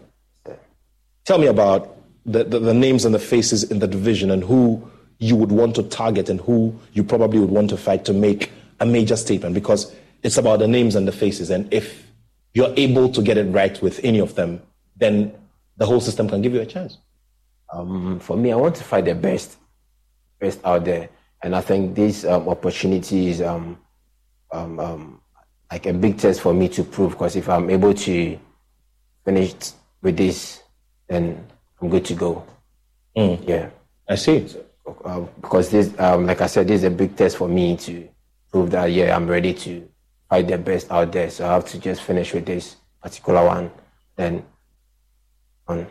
Tell 1.26 1.38
me 1.38 1.48
about 1.48 1.96
the, 2.26 2.44
the, 2.44 2.60
the 2.60 2.74
names 2.74 3.06
and 3.06 3.14
the 3.14 3.20
faces 3.20 3.64
in 3.64 3.80
the 3.80 3.88
division 3.88 4.32
and 4.32 4.44
who 4.44 4.90
you 5.20 5.36
would 5.36 5.52
want 5.52 5.76
to 5.76 5.84
target 5.84 6.30
and 6.30 6.42
who 6.42 6.78
you 6.94 7.04
probably 7.04 7.40
would 7.40 7.52
want 7.52 7.70
to 7.70 7.78
fight 7.78 8.06
to 8.06 8.14
make 8.14 8.52
a 8.80 8.86
major 8.86 9.16
statement 9.16 9.54
because 9.54 9.94
it's 10.24 10.38
about 10.38 10.60
the 10.60 10.68
names 10.68 10.96
and 10.96 11.08
the 11.08 11.12
faces. 11.12 11.52
And 11.52 11.72
if 11.72 12.11
you're 12.54 12.74
able 12.76 13.10
to 13.10 13.22
get 13.22 13.38
it 13.38 13.46
right 13.46 13.82
with 13.82 14.00
any 14.04 14.20
of 14.20 14.36
them, 14.36 14.62
then 14.98 15.34
the 15.78 15.86
whole 15.86 16.02
system 16.02 16.30
can 16.30 16.42
give 16.42 16.54
you 16.54 16.62
a 16.62 16.66
chance. 16.66 16.98
Um, 17.74 18.20
for 18.20 18.36
me, 18.36 18.52
I 18.52 18.56
want 18.56 18.76
to 18.76 18.84
fight 18.84 19.06
the 19.06 19.16
best, 19.16 19.58
best 20.40 20.60
out 20.66 20.86
there, 20.86 21.10
and 21.42 21.56
I 21.56 21.62
think 21.62 21.96
this 21.96 22.26
um, 22.26 22.50
opportunity 22.50 23.30
is 23.30 23.42
um, 23.42 23.78
um, 24.52 24.80
um 24.80 25.22
like 25.72 25.86
a 25.86 25.94
big 25.94 26.18
test 26.18 26.42
for 26.42 26.54
me 26.54 26.68
to 26.70 26.84
prove. 26.84 27.12
Because 27.12 27.38
if 27.38 27.48
I'm 27.48 27.70
able 27.70 27.94
to 27.94 28.38
finish 29.24 29.54
with 30.02 30.18
this, 30.18 30.62
then 31.08 31.48
I'm 31.82 31.90
good 31.90 32.06
to 32.06 32.14
go. 32.14 32.46
Mm. 33.16 33.48
Yeah, 33.48 33.70
I 34.08 34.16
see. 34.16 34.48
Uh, 35.06 35.22
because 35.40 35.70
this, 35.70 35.98
um, 36.00 36.26
like 36.26 36.42
I 36.42 36.48
said, 36.48 36.68
this 36.68 36.82
is 36.82 36.84
a 36.84 36.90
big 36.90 37.16
test 37.16 37.38
for 37.38 37.48
me 37.48 37.78
to 37.78 38.10
prove 38.52 38.72
that 38.72 38.92
yeah, 38.92 39.16
I'm 39.16 39.28
ready 39.28 39.54
to 39.54 39.88
fight 40.32 40.48
the 40.48 40.58
best 40.58 40.90
out 40.90 41.12
there. 41.12 41.30
So 41.30 41.46
I 41.46 41.54
have 41.56 41.66
to 41.66 41.78
just 41.78 42.02
finish 42.04 42.34
with 42.34 42.46
this 42.46 42.78
particular 43.04 43.46
one, 43.46 43.70
then 44.16 44.46
on. 45.68 45.86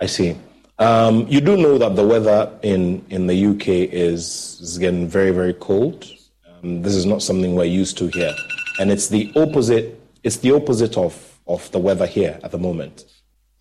I 0.00 0.06
see. 0.06 0.36
Um, 0.80 1.24
you 1.28 1.40
do 1.40 1.56
know 1.56 1.78
that 1.78 1.94
the 1.94 2.04
weather 2.04 2.52
in, 2.62 3.04
in 3.10 3.28
the 3.28 3.46
UK 3.46 3.68
is, 3.94 4.58
is 4.60 4.78
getting 4.78 5.06
very, 5.06 5.30
very 5.30 5.54
cold. 5.54 6.04
Um, 6.48 6.82
this 6.82 6.96
is 6.96 7.06
not 7.06 7.22
something 7.22 7.54
we're 7.54 7.64
used 7.64 7.96
to 7.98 8.08
here, 8.08 8.34
and 8.80 8.90
it's 8.90 9.08
the 9.08 9.32
opposite. 9.36 10.00
It's 10.24 10.38
the 10.38 10.52
opposite 10.52 10.96
of, 10.96 11.14
of 11.46 11.70
the 11.70 11.78
weather 11.78 12.06
here 12.06 12.40
at 12.42 12.50
the 12.50 12.58
moment. 12.58 13.04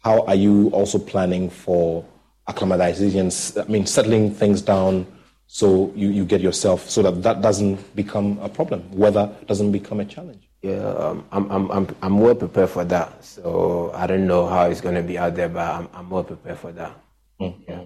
How 0.03 0.25
are 0.25 0.35
you 0.35 0.69
also 0.69 0.97
planning 0.97 1.51
for 1.51 2.03
acclimatization, 2.47 3.29
I 3.61 3.67
mean, 3.69 3.85
settling 3.85 4.33
things 4.33 4.63
down 4.63 5.05
so 5.47 5.91
you, 5.95 6.09
you 6.09 6.25
get 6.25 6.41
yourself, 6.41 6.89
so 6.89 7.01
that 7.01 7.23
that 7.23 7.41
doesn't 7.41 7.95
become 7.95 8.37
a 8.41 8.49
problem, 8.49 8.83
weather 8.91 9.33
doesn't 9.47 9.71
become 9.71 9.99
a 9.99 10.05
challenge. 10.05 10.47
Yeah, 10.61 10.87
um, 10.87 11.25
I'm, 11.31 11.49
I'm, 11.51 11.71
I'm, 11.71 11.95
I'm 12.01 12.19
well 12.19 12.35
prepared 12.35 12.69
for 12.69 12.83
that. 12.85 13.23
So 13.23 13.91
I 13.93 14.07
don't 14.07 14.27
know 14.27 14.47
how 14.47 14.65
it's 14.65 14.81
going 14.81 14.95
to 14.95 15.03
be 15.03 15.17
out 15.17 15.35
there, 15.35 15.49
but 15.49 15.65
I'm, 15.73 15.89
I'm 15.93 16.09
well 16.09 16.23
prepared 16.23 16.57
for 16.57 16.71
that. 16.73 16.97
Mm-hmm. 17.39 17.63
Yeah. 17.67 17.83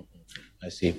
I 0.63 0.69
see. 0.69 0.95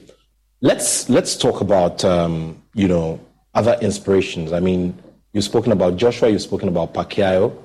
Let's, 0.61 1.09
let's 1.09 1.37
talk 1.37 1.61
about, 1.61 2.05
um, 2.05 2.63
you 2.75 2.89
know, 2.89 3.19
other 3.55 3.77
inspirations. 3.81 4.53
I 4.53 4.61
mean, 4.61 5.01
you've 5.33 5.45
spoken 5.45 5.73
about 5.73 5.97
Joshua, 5.97 6.29
you've 6.29 6.43
spoken 6.43 6.69
about 6.69 6.95
Pacquiao. 6.95 7.57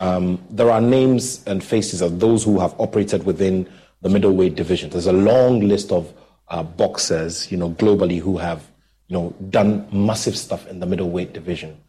Um, 0.00 0.42
there 0.50 0.70
are 0.70 0.80
names 0.80 1.44
and 1.46 1.62
faces 1.62 2.00
of 2.02 2.20
those 2.20 2.44
who 2.44 2.60
have 2.60 2.74
operated 2.78 3.24
within 3.24 3.68
the 4.02 4.08
middleweight 4.08 4.54
division. 4.54 4.90
There's 4.90 5.06
a 5.06 5.12
long 5.12 5.60
list 5.60 5.90
of 5.90 6.12
uh, 6.48 6.62
boxers, 6.62 7.50
you 7.50 7.56
know, 7.56 7.70
globally 7.70 8.20
who 8.20 8.38
have, 8.38 8.70
you 9.08 9.16
know, 9.16 9.34
done 9.50 9.86
massive 9.92 10.36
stuff 10.36 10.66
in 10.66 10.80
the 10.80 10.86
middleweight 10.86 11.32
division. 11.32 11.80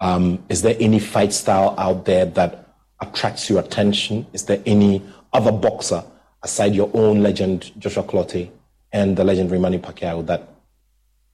Um, 0.00 0.42
is 0.48 0.62
there 0.62 0.76
any 0.80 0.98
fight 0.98 1.32
style 1.32 1.74
out 1.78 2.04
there 2.04 2.24
that 2.24 2.74
attracts 3.00 3.48
your 3.48 3.60
attention? 3.60 4.26
Is 4.32 4.44
there 4.44 4.60
any 4.66 5.02
other 5.32 5.52
boxer 5.52 6.04
aside 6.42 6.74
your 6.74 6.90
own 6.94 7.22
legend, 7.22 7.72
Joshua 7.78 8.02
Clottey, 8.02 8.50
and 8.92 9.16
the 9.16 9.24
legendary 9.24 9.60
Manny 9.60 9.78
Pacquiao 9.78 10.26
that 10.26 10.48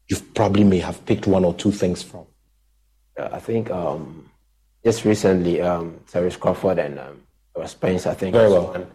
you 0.08 0.16
probably 0.34 0.64
may 0.64 0.78
have 0.78 1.04
picked 1.06 1.26
one 1.26 1.44
or 1.44 1.54
two 1.54 1.72
things 1.72 2.02
from? 2.02 2.26
I 3.18 3.40
think 3.40 3.70
um, 3.70 4.30
just 4.84 5.04
recently, 5.04 5.60
um, 5.60 6.00
Terence 6.10 6.36
Crawford 6.36 6.78
and 6.78 6.98
um, 6.98 7.20
Spence, 7.66 8.06
I 8.06 8.14
think. 8.14 8.34
Very 8.34 8.50
well. 8.50 8.68
One. 8.68 8.86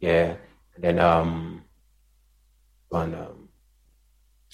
Yeah. 0.00 0.34
And 0.74 0.84
then 0.84 0.98
um, 0.98 1.62
on 2.92 3.14
um, 3.14 3.48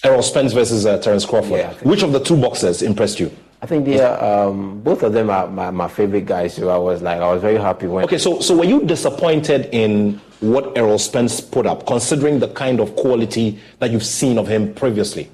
Errol 0.03 0.21
Spence 0.21 0.53
versus 0.53 0.85
uh, 0.85 0.97
Terence 0.99 1.25
Crawford. 1.25 1.51
Yeah, 1.57 1.73
Which 1.83 2.03
of 2.03 2.11
the 2.11 2.19
two 2.19 2.37
boxers 2.37 2.81
impressed 2.81 3.19
you? 3.19 3.31
I 3.61 3.65
think 3.65 3.85
they 3.85 3.99
are, 3.99 4.47
um, 4.47 4.79
both 4.81 5.03
of 5.03 5.11
them 5.11 5.29
are 5.29 5.47
my, 5.47 5.69
my 5.69 5.87
favorite 5.89 6.25
guys. 6.25 6.53
So 6.53 6.69
I 6.69 6.77
was 6.77 7.01
like, 7.01 7.19
I 7.19 7.31
was 7.33 7.41
very 7.41 7.57
happy 7.57 7.87
when. 7.87 8.05
Okay, 8.05 8.17
so 8.17 8.39
so 8.39 8.55
were 8.55 8.63
you 8.63 8.85
disappointed 8.85 9.67
in 9.73 10.21
what 10.39 10.77
Errol 10.77 10.97
Spence 10.97 11.41
put 11.41 11.65
up, 11.65 11.85
considering 11.85 12.39
the 12.39 12.47
kind 12.47 12.79
of 12.79 12.95
quality 12.95 13.59
that 13.79 13.91
you've 13.91 14.05
seen 14.05 14.37
of 14.37 14.47
him 14.47 14.73
previously? 14.73 15.29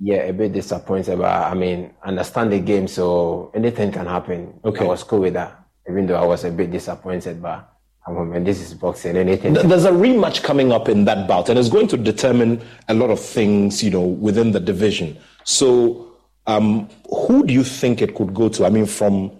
Yeah, 0.00 0.22
a 0.22 0.32
bit 0.32 0.52
disappointed, 0.52 1.18
but 1.18 1.26
I 1.30 1.52
mean, 1.54 1.92
understand 2.02 2.52
the 2.52 2.60
game, 2.60 2.88
so 2.88 3.50
anything 3.54 3.92
can 3.92 4.06
happen. 4.06 4.58
Okay, 4.64 4.84
I 4.84 4.88
was 4.88 5.02
cool 5.02 5.20
with 5.20 5.34
that, 5.34 5.62
even 5.90 6.06
though 6.06 6.16
I 6.16 6.24
was 6.24 6.44
a 6.44 6.50
bit 6.50 6.70
disappointed, 6.70 7.42
but 7.42 7.68
and 8.16 8.46
this 8.46 8.60
is 8.60 8.74
boxing. 8.74 9.16
Anything. 9.16 9.54
There's 9.54 9.84
a 9.84 9.90
rematch 9.90 10.42
coming 10.42 10.72
up 10.72 10.88
in 10.88 11.04
that 11.04 11.28
bout, 11.28 11.48
and 11.48 11.58
it's 11.58 11.68
going 11.68 11.88
to 11.88 11.96
determine 11.96 12.62
a 12.88 12.94
lot 12.94 13.10
of 13.10 13.20
things, 13.20 13.82
you 13.82 13.90
know, 13.90 14.02
within 14.02 14.52
the 14.52 14.60
division. 14.60 15.18
So, 15.44 16.12
um, 16.46 16.88
who 17.10 17.44
do 17.44 17.52
you 17.52 17.64
think 17.64 18.00
it 18.00 18.14
could 18.14 18.34
go 18.34 18.48
to? 18.48 18.64
I 18.64 18.70
mean, 18.70 18.86
from 18.86 19.32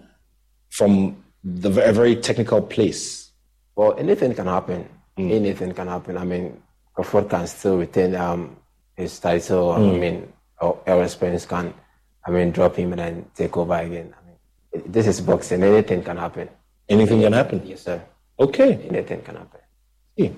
from 0.69 1.23
the 1.43 1.69
very, 1.69 1.93
very 1.93 2.15
technical 2.15 2.61
place. 2.61 3.31
Well, 3.75 3.95
anything 3.97 4.33
can 4.35 4.47
happen. 4.47 4.87
Mm. 5.17 5.31
Anything 5.31 5.73
can 5.73 5.87
happen. 5.87 6.17
I 6.17 6.23
mean, 6.25 6.61
Crawford 6.93 7.29
can 7.29 7.47
still 7.47 7.77
retain 7.77 8.15
um, 8.15 8.57
his 8.95 9.19
title. 9.19 9.73
Mm. 9.73 9.95
I 9.95 9.97
mean, 9.97 10.33
Errol 10.85 11.07
Spence 11.07 11.45
can, 11.45 11.73
I 12.25 12.31
mean, 12.31 12.51
drop 12.51 12.75
him 12.75 12.91
and 12.93 12.99
then 12.99 13.25
take 13.35 13.55
over 13.57 13.75
again. 13.75 14.13
I 14.19 14.25
mean, 14.27 14.91
this 14.91 15.07
is 15.07 15.21
boxing. 15.21 15.63
Anything 15.63 16.03
can 16.03 16.17
happen. 16.17 16.49
Anything 16.87 17.21
can 17.21 17.33
happen. 17.33 17.61
Yes, 17.65 17.83
sir. 17.83 18.03
Okay. 18.39 18.75
Anything 18.89 19.21
can 19.21 19.35
happen. 19.35 19.59
Yeah. 20.15 20.29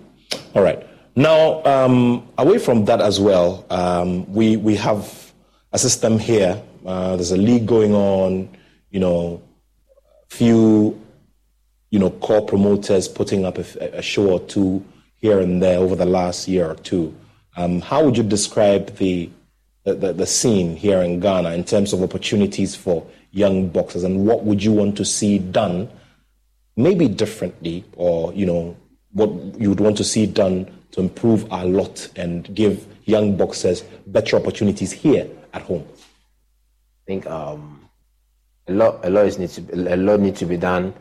All 0.55 0.63
right. 0.63 0.85
Now, 1.15 1.63
um, 1.65 2.27
away 2.37 2.57
from 2.57 2.85
that 2.85 3.01
as 3.01 3.19
well, 3.19 3.65
um, 3.69 4.31
we, 4.31 4.57
we 4.57 4.75
have 4.77 5.31
a 5.71 5.77
system 5.77 6.17
here. 6.17 6.61
Uh, 6.85 7.15
there's 7.15 7.31
a 7.31 7.37
league 7.37 7.65
going 7.65 7.93
on, 7.93 8.49
you 8.89 8.99
know, 8.99 9.41
few, 10.29 10.99
you 11.89 11.99
know, 11.99 12.09
core 12.09 12.45
promoters 12.45 13.07
putting 13.07 13.45
up 13.45 13.57
a, 13.57 13.97
a 13.97 14.01
show 14.01 14.31
or 14.31 14.39
two 14.39 14.83
here 15.17 15.39
and 15.39 15.61
there 15.61 15.77
over 15.77 15.95
the 15.95 16.05
last 16.05 16.47
year 16.47 16.71
or 16.71 16.75
two. 16.75 17.13
Um, 17.57 17.81
how 17.81 18.03
would 18.05 18.17
you 18.17 18.23
describe 18.23 18.95
the, 18.95 19.29
the, 19.83 19.93
the, 19.93 20.13
the 20.13 20.25
scene 20.25 20.75
here 20.75 21.01
in 21.01 21.19
Ghana 21.19 21.51
in 21.51 21.65
terms 21.65 21.91
of 21.91 22.01
opportunities 22.01 22.75
for 22.75 23.05
young 23.31 23.67
boxers 23.67 24.03
and 24.03 24.25
what 24.25 24.45
would 24.45 24.63
you 24.63 24.71
want 24.71 24.95
to 24.97 25.05
see 25.05 25.37
done 25.37 25.89
maybe 26.75 27.07
differently 27.07 27.83
or, 27.95 28.33
you 28.33 28.45
know, 28.45 28.75
what 29.13 29.29
you 29.59 29.69
would 29.69 29.79
want 29.79 29.97
to 29.97 30.03
see 30.03 30.25
done 30.25 30.71
to 30.91 31.01
improve 31.01 31.51
our 31.51 31.65
lot 31.65 32.07
and 32.15 32.53
give 32.55 32.87
young 33.05 33.35
boxers 33.35 33.83
better 34.07 34.37
opportunities 34.37 34.91
here 34.91 35.27
at 35.53 35.61
home? 35.61 35.85
I 35.91 37.05
think 37.07 37.27
um, 37.27 37.89
a 38.67 38.73
lot, 38.73 39.03
a 39.03 39.09
lot 39.09 39.37
needs 39.37 39.55
to 39.55 39.61
be, 39.61 39.73
a 39.73 39.97
lot 39.97 40.19
needs 40.19 40.39
to 40.39 40.45
be 40.45 40.57
done. 40.57 40.93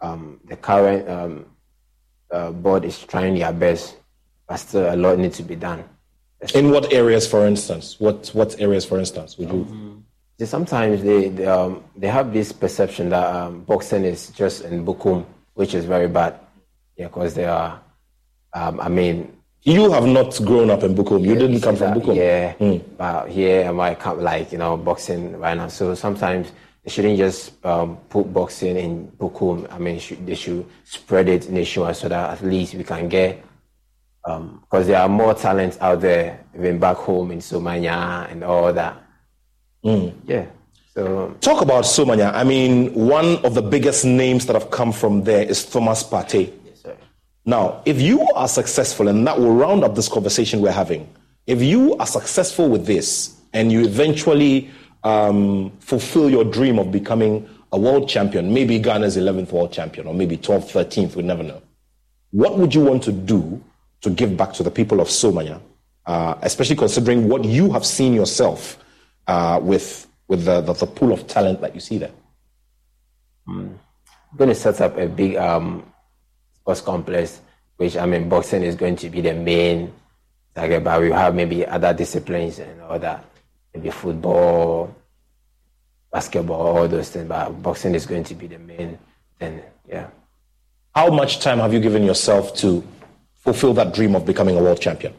Um, 0.00 0.40
the 0.44 0.56
current 0.56 1.08
um, 1.08 1.46
uh, 2.30 2.50
board 2.52 2.84
is 2.84 2.98
trying 3.00 3.34
their 3.38 3.52
best, 3.52 3.96
but 4.46 4.56
still 4.56 4.92
a 4.92 4.96
lot 4.96 5.18
needs 5.18 5.36
to 5.38 5.42
be 5.42 5.56
done. 5.56 5.84
In 6.54 6.70
what 6.70 6.92
areas, 6.92 7.26
for 7.26 7.46
instance? 7.46 7.98
What 7.98 8.28
what 8.28 8.60
areas, 8.60 8.84
for 8.84 8.98
instance, 9.00 9.36
would 9.38 9.48
you? 9.50 9.87
Sometimes 10.44 11.02
they 11.02 11.28
they, 11.30 11.46
um, 11.46 11.82
they 11.96 12.06
have 12.06 12.32
this 12.32 12.52
perception 12.52 13.08
that 13.10 13.26
um, 13.34 13.60
boxing 13.64 14.04
is 14.04 14.30
just 14.30 14.64
in 14.64 14.86
Bukom, 14.86 15.26
which 15.54 15.74
is 15.74 15.84
very 15.84 16.08
bad. 16.08 16.38
Yeah, 16.96 17.08
because 17.08 17.34
they 17.34 17.46
are. 17.46 17.80
Um, 18.54 18.80
I 18.80 18.88
mean, 18.88 19.38
You 19.62 19.90
have 19.90 20.06
not 20.06 20.38
grown 20.44 20.70
up 20.70 20.82
in 20.82 20.94
Bukom. 20.94 21.22
You 21.24 21.34
didn't 21.34 21.60
come 21.60 21.76
from 21.76 21.94
Bukom. 21.94 22.16
Yeah, 22.16 22.54
mm. 22.54 22.82
but 22.96 23.28
here 23.28 23.64
am 23.64 23.80
I 23.80 23.94
come 23.94 24.22
like 24.22 24.52
you 24.52 24.58
know 24.58 24.76
boxing 24.76 25.36
right 25.38 25.56
now. 25.56 25.68
So 25.68 25.94
sometimes 25.94 26.52
they 26.84 26.90
shouldn't 26.90 27.18
just 27.18 27.52
um, 27.66 27.96
put 28.08 28.32
boxing 28.32 28.76
in 28.76 29.08
Bukom. 29.18 29.70
I 29.72 29.78
mean, 29.78 29.98
should, 29.98 30.24
they 30.24 30.36
should 30.36 30.64
spread 30.84 31.28
it 31.28 31.50
nationwide 31.50 31.96
so 31.96 32.08
that 32.08 32.38
at 32.38 32.44
least 32.44 32.74
we 32.74 32.84
can 32.84 33.08
get 33.08 33.44
because 34.24 34.84
um, 34.84 34.86
there 34.86 35.00
are 35.00 35.08
more 35.08 35.34
talents 35.34 35.78
out 35.80 36.00
there 36.00 36.44
even 36.54 36.78
back 36.78 36.96
home 36.96 37.30
in 37.32 37.38
Somanya 37.38 38.30
and 38.30 38.44
all 38.44 38.72
that. 38.72 39.02
Mm. 39.84 40.12
Yeah. 40.26 40.46
So 40.94 41.36
talk 41.40 41.62
about 41.62 41.84
Somanya. 41.84 42.32
I 42.34 42.44
mean, 42.44 42.92
one 42.94 43.36
of 43.44 43.54
the 43.54 43.62
biggest 43.62 44.04
names 44.04 44.46
that 44.46 44.54
have 44.54 44.70
come 44.70 44.92
from 44.92 45.24
there 45.24 45.44
is 45.44 45.64
Thomas 45.64 46.02
Partey. 46.02 46.52
Yes, 46.64 46.82
sir. 46.82 46.96
Now, 47.44 47.82
if 47.84 48.00
you 48.00 48.26
are 48.34 48.48
successful, 48.48 49.08
and 49.08 49.26
that 49.26 49.38
will 49.38 49.54
round 49.54 49.84
up 49.84 49.94
this 49.94 50.08
conversation 50.08 50.60
we're 50.60 50.72
having, 50.72 51.08
if 51.46 51.62
you 51.62 51.96
are 51.96 52.06
successful 52.06 52.68
with 52.68 52.86
this 52.86 53.36
and 53.52 53.70
you 53.70 53.84
eventually 53.84 54.70
um, 55.04 55.70
fulfill 55.80 56.28
your 56.28 56.44
dream 56.44 56.78
of 56.78 56.90
becoming 56.90 57.48
a 57.72 57.78
world 57.78 58.08
champion, 58.08 58.52
maybe 58.52 58.78
Ghana's 58.80 59.16
11th 59.16 59.52
world 59.52 59.72
champion, 59.72 60.06
or 60.06 60.14
maybe 60.14 60.36
12th, 60.36 60.72
13th, 60.72 61.14
we 61.14 61.22
never 61.22 61.42
know. 61.42 61.62
What 62.32 62.58
would 62.58 62.74
you 62.74 62.82
want 62.82 63.02
to 63.04 63.12
do 63.12 63.62
to 64.00 64.10
give 64.10 64.36
back 64.36 64.52
to 64.54 64.62
the 64.62 64.70
people 64.70 65.00
of 65.00 65.08
Somanya, 65.08 65.60
uh, 66.06 66.34
especially 66.42 66.76
considering 66.76 67.28
what 67.28 67.44
you 67.44 67.70
have 67.72 67.86
seen 67.86 68.12
yourself 68.12 68.78
uh, 69.28 69.60
with, 69.62 70.08
with 70.26 70.44
the, 70.44 70.60
the, 70.62 70.72
the, 70.72 70.86
pool 70.86 71.12
of 71.12 71.26
talent 71.26 71.60
that 71.60 71.74
you 71.74 71.80
see 71.80 71.98
there? 71.98 72.10
Mm. 73.46 73.76
I'm 74.30 74.36
going 74.36 74.48
to 74.48 74.54
set 74.54 74.80
up 74.80 74.98
a 74.98 75.06
big 75.06 75.36
um, 75.36 75.84
sports 76.56 76.80
complex, 76.80 77.40
which 77.76 77.96
I 77.96 78.06
mean, 78.06 78.28
boxing 78.28 78.62
is 78.62 78.74
going 78.74 78.96
to 78.96 79.08
be 79.08 79.20
the 79.20 79.34
main 79.34 79.92
target, 80.54 80.82
but 80.82 81.00
we 81.00 81.10
have 81.10 81.34
maybe 81.34 81.64
other 81.66 81.94
disciplines 81.94 82.58
and 82.58 82.80
all 82.82 82.98
that, 82.98 83.24
maybe 83.72 83.90
football, 83.90 84.94
basketball, 86.10 86.78
all 86.78 86.88
those 86.88 87.10
things, 87.10 87.28
but 87.28 87.50
boxing 87.62 87.94
is 87.94 88.06
going 88.06 88.24
to 88.24 88.34
be 88.34 88.46
the 88.48 88.58
main 88.58 88.98
thing, 89.38 89.62
yeah. 89.86 90.08
How 90.94 91.10
much 91.10 91.40
time 91.40 91.58
have 91.58 91.72
you 91.72 91.80
given 91.80 92.02
yourself 92.02 92.54
to 92.56 92.82
fulfill 93.36 93.72
that 93.74 93.94
dream 93.94 94.16
of 94.16 94.26
becoming 94.26 94.56
a 94.56 94.62
world 94.62 94.80
champion? 94.80 95.14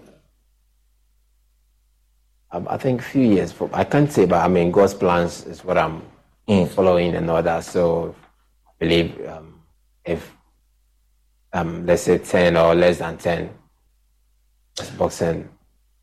Um, 2.51 2.67
I 2.69 2.77
think 2.77 3.01
a 3.01 3.03
few 3.03 3.21
years. 3.21 3.53
I 3.73 3.83
can't 3.83 4.11
say, 4.11 4.25
but 4.25 4.43
I 4.43 4.47
mean, 4.47 4.71
God's 4.71 4.93
plans 4.93 5.45
is 5.45 5.63
what 5.63 5.77
I'm 5.77 6.01
mm. 6.47 6.67
following 6.69 7.15
and 7.15 7.29
all 7.29 7.43
that. 7.43 7.63
So 7.63 8.15
I 8.67 8.71
believe 8.79 9.27
um, 9.27 9.61
if, 10.03 10.31
um, 11.53 11.85
let's 11.85 12.03
say, 12.03 12.17
10 12.17 12.57
or 12.57 12.73
less 12.73 12.97
than 12.99 13.17
10, 13.17 13.49
boxing. 14.97 15.47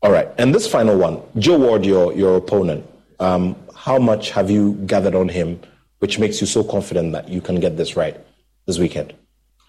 All 0.01 0.11
right. 0.11 0.29
And 0.37 0.55
this 0.55 0.67
final 0.67 0.97
one, 0.97 1.21
Joe 1.37 1.57
Ward, 1.57 1.85
your, 1.85 2.13
your 2.13 2.37
opponent, 2.37 2.85
um, 3.19 3.55
how 3.75 3.97
much 3.97 4.31
have 4.31 4.49
you 4.49 4.73
gathered 4.85 5.15
on 5.15 5.27
him, 5.27 5.59
which 5.99 6.19
makes 6.19 6.39
you 6.39 6.47
so 6.47 6.63
confident 6.63 7.11
that 7.11 7.27
you 7.27 7.41
can 7.41 7.59
get 7.59 7.75
this 7.75 7.97
right 7.97 8.17
this 8.67 8.77
weekend? 8.77 9.13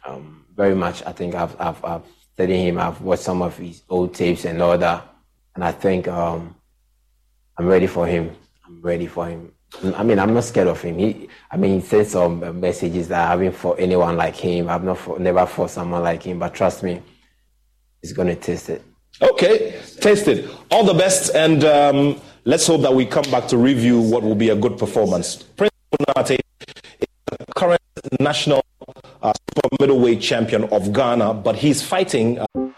Um, 0.06 0.44
very 0.54 0.74
much. 0.74 1.02
I 1.04 1.12
think 1.12 1.34
I've, 1.34 1.60
I've, 1.60 1.84
I've 1.84 2.02
studying 2.38 2.68
him. 2.68 2.78
I've 2.78 3.00
watched 3.00 3.24
some 3.24 3.42
of 3.42 3.56
his 3.56 3.82
old 3.88 4.14
tapes 4.14 4.44
and 4.44 4.62
all 4.62 4.78
that, 4.78 5.04
and 5.56 5.64
I 5.64 5.72
think 5.72 6.06
um, 6.06 6.54
I'm 7.58 7.66
ready 7.66 7.88
for 7.88 8.06
him. 8.06 8.34
I'm 8.64 8.80
ready 8.80 9.06
for 9.06 9.26
him. 9.26 9.52
I 9.96 10.02
mean, 10.02 10.18
I'm 10.18 10.32
not 10.32 10.44
scared 10.44 10.68
of 10.68 10.80
him. 10.80 10.98
He, 10.98 11.28
I 11.50 11.56
mean, 11.56 11.80
he 11.80 11.86
sent 11.86 12.06
some 12.06 12.60
messages 12.60 13.08
that 13.08 13.26
I 13.26 13.30
haven't 13.30 13.52
fought 13.52 13.80
anyone 13.80 14.16
like 14.16 14.36
him. 14.36 14.68
I've 14.68 14.84
not 14.84 15.20
never 15.20 15.44
fought 15.44 15.70
someone 15.70 16.02
like 16.02 16.22
him. 16.22 16.38
But 16.38 16.54
trust 16.54 16.82
me, 16.82 17.02
he's 18.00 18.12
gonna 18.12 18.36
taste 18.36 18.70
it. 18.70 18.82
Okay, 19.20 19.80
taste 20.00 20.28
it. 20.28 20.48
All 20.70 20.84
the 20.84 20.94
best, 20.94 21.34
and 21.34 21.64
um, 21.64 22.20
let's 22.44 22.66
hope 22.66 22.82
that 22.82 22.94
we 22.94 23.04
come 23.04 23.28
back 23.30 23.48
to 23.48 23.58
review 23.58 24.00
what 24.00 24.22
will 24.22 24.36
be 24.36 24.50
a 24.50 24.56
good 24.56 24.78
performance. 24.78 25.36
Prince 25.36 25.72
Konate 25.92 26.38
is 27.00 27.06
the 27.26 27.44
current 27.56 27.82
national 28.20 28.64
uh, 29.22 29.32
super 29.54 29.76
middleweight 29.80 30.20
champion 30.20 30.64
of 30.64 30.92
Ghana, 30.92 31.34
but 31.34 31.56
he's 31.56 31.82
fighting. 31.82 32.38
Uh... 32.38 32.46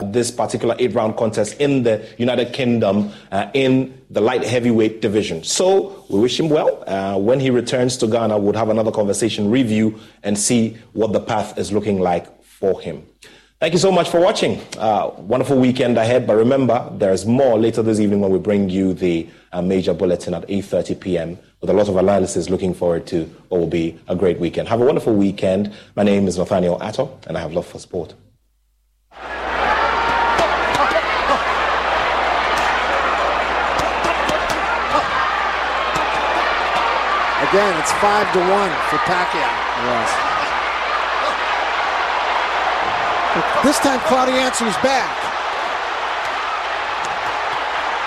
This 0.00 0.30
particular 0.30 0.74
eight 0.78 0.94
round 0.94 1.18
contest 1.18 1.60
in 1.60 1.82
the 1.82 2.02
United 2.16 2.54
Kingdom 2.54 3.12
uh, 3.30 3.50
in 3.52 4.00
the 4.08 4.22
light 4.22 4.42
heavyweight 4.42 5.02
division. 5.02 5.44
So 5.44 6.06
we 6.08 6.18
wish 6.18 6.40
him 6.40 6.48
well. 6.48 6.82
Uh, 6.86 7.18
when 7.18 7.38
he 7.40 7.50
returns 7.50 7.98
to 7.98 8.06
Ghana, 8.06 8.38
we'll 8.38 8.54
have 8.54 8.70
another 8.70 8.90
conversation 8.90 9.50
review 9.50 10.00
and 10.22 10.38
see 10.38 10.78
what 10.94 11.12
the 11.12 11.20
path 11.20 11.58
is 11.58 11.72
looking 11.72 12.00
like 12.00 12.42
for 12.42 12.80
him. 12.80 13.06
Thank 13.60 13.74
you 13.74 13.78
so 13.78 13.92
much 13.92 14.08
for 14.08 14.18
watching. 14.18 14.62
Uh, 14.78 15.10
wonderful 15.18 15.58
weekend 15.58 15.98
ahead. 15.98 16.26
But 16.26 16.36
remember, 16.36 16.90
there's 16.96 17.26
more 17.26 17.58
later 17.58 17.82
this 17.82 18.00
evening 18.00 18.20
when 18.20 18.30
we 18.30 18.38
bring 18.38 18.70
you 18.70 18.94
the 18.94 19.28
uh, 19.52 19.60
major 19.60 19.92
bulletin 19.92 20.32
at 20.32 20.48
8.30 20.48 21.00
p.m. 21.00 21.38
with 21.60 21.68
a 21.68 21.74
lot 21.74 21.90
of 21.90 21.96
analysis 21.96 22.48
looking 22.48 22.72
forward 22.72 23.06
to 23.08 23.24
what 23.50 23.58
will 23.58 23.66
be 23.66 24.00
a 24.08 24.16
great 24.16 24.40
weekend. 24.40 24.68
Have 24.68 24.80
a 24.80 24.86
wonderful 24.86 25.14
weekend. 25.14 25.70
My 25.96 26.02
name 26.02 26.28
is 26.28 26.38
Nathaniel 26.38 26.78
Attoh, 26.78 27.10
and 27.26 27.36
I 27.36 27.42
have 27.42 27.52
love 27.52 27.66
for 27.66 27.78
sport. 27.78 28.14
Again, 37.52 37.76
it's 37.84 37.92
five 38.00 38.24
to 38.32 38.40
one 38.48 38.72
for 38.88 38.96
Pacquiao. 39.04 39.52
Yes. 39.84 40.08
This 43.60 43.76
time, 43.76 44.00
Clottey 44.08 44.40
answers 44.40 44.72
back. 44.80 45.12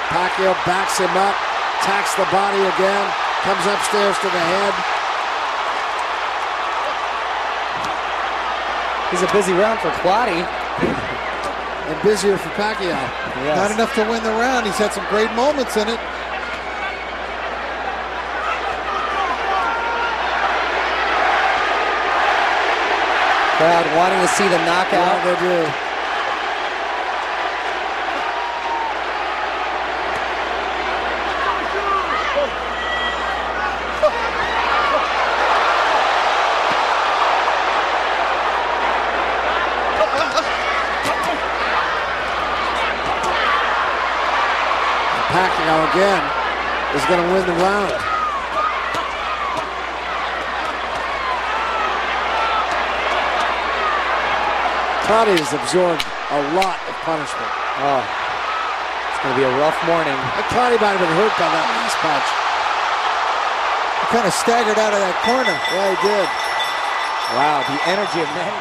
Pacquiao 0.09 0.57
backs 0.65 0.97
him 0.97 1.13
up, 1.13 1.37
attacks 1.77 2.17
the 2.17 2.25
body 2.33 2.57
again, 2.57 3.05
comes 3.45 3.61
upstairs 3.69 4.17
to 4.25 4.33
the 4.33 4.43
head. 4.49 4.73
He's 9.13 9.21
a 9.21 9.31
busy 9.31 9.53
round 9.53 9.79
for 9.79 9.93
Clottey. 10.01 10.41
And 11.85 12.01
busier 12.01 12.39
for 12.39 12.49
Pacquiao. 12.57 12.97
Yes. 13.45 13.57
Not 13.61 13.69
enough 13.69 13.93
to 13.93 14.09
win 14.09 14.23
the 14.23 14.33
round. 14.41 14.65
He's 14.65 14.79
had 14.81 14.91
some 14.91 15.05
great 15.09 15.31
moments 15.33 15.77
in 15.77 15.87
it. 15.87 15.99
Crowd 23.57 23.87
wanting 23.95 24.19
to 24.19 24.27
see 24.27 24.47
the 24.49 24.57
knockout. 24.65 24.91
Yeah, 24.91 25.23
they 25.23 25.39
do. 25.39 25.71
Pacquiao 45.31 45.91
again 45.91 46.23
is 46.95 47.05
going 47.05 47.25
to 47.25 47.33
win 47.33 47.45
the 47.45 47.53
round. 47.63 48.14
Clottey 55.05 55.37
has 55.37 55.53
absorbed 55.53 56.01
a 56.33 56.41
lot 56.57 56.81
of 56.89 56.97
punishment. 57.05 57.51
Oh, 57.77 58.01
it's 58.01 59.21
going 59.21 59.37
to 59.37 59.39
be 59.39 59.45
a 59.45 59.55
rough 59.61 59.77
morning. 59.85 60.17
Uh, 60.17 60.41
Clottey 60.49 60.81
might 60.81 60.97
have 60.97 61.03
been 61.05 61.17
hurt 61.21 61.29
by 61.37 61.45
that 61.45 61.65
last 61.77 61.97
punch. 62.01 62.27
He 64.01 64.05
kind 64.09 64.25
of 64.25 64.33
staggered 64.33 64.81
out 64.81 64.97
of 64.97 65.01
that 65.05 65.13
corner. 65.21 65.53
Yeah, 65.53 65.93
he 65.93 65.97
did. 66.01 66.25
Wow, 67.37 67.61
the 67.69 67.77
energy 67.85 68.17
of 68.25 68.29
Manny. 68.33 68.57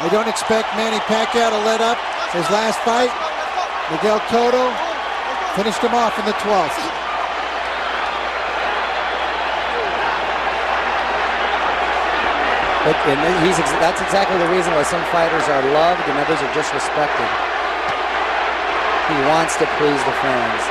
I 0.00 0.08
don't 0.08 0.32
expect 0.32 0.72
Manny 0.80 1.00
Pacquiao 1.04 1.52
to 1.52 1.60
let 1.68 1.84
up 1.84 2.00
his 2.32 2.48
last 2.48 2.80
fight. 2.80 3.12
Miguel 3.92 4.24
Cotto 4.32 4.72
finished 5.60 5.84
him 5.84 5.92
off 5.92 6.16
in 6.16 6.24
the 6.24 6.36
12th. 6.40 6.85
But 12.86 12.94
and 13.10 13.18
he's 13.42 13.58
that's 13.82 13.98
exactly 13.98 14.38
the 14.38 14.46
reason 14.46 14.70
why 14.70 14.86
some 14.86 15.02
fighters 15.10 15.42
are 15.50 15.58
loved 15.74 16.06
and 16.06 16.14
others 16.22 16.38
are 16.38 16.52
disrespected. 16.54 17.30
He 19.10 19.18
wants 19.26 19.58
to 19.58 19.66
please 19.74 19.98
the 20.06 20.14
fans. 20.22 20.62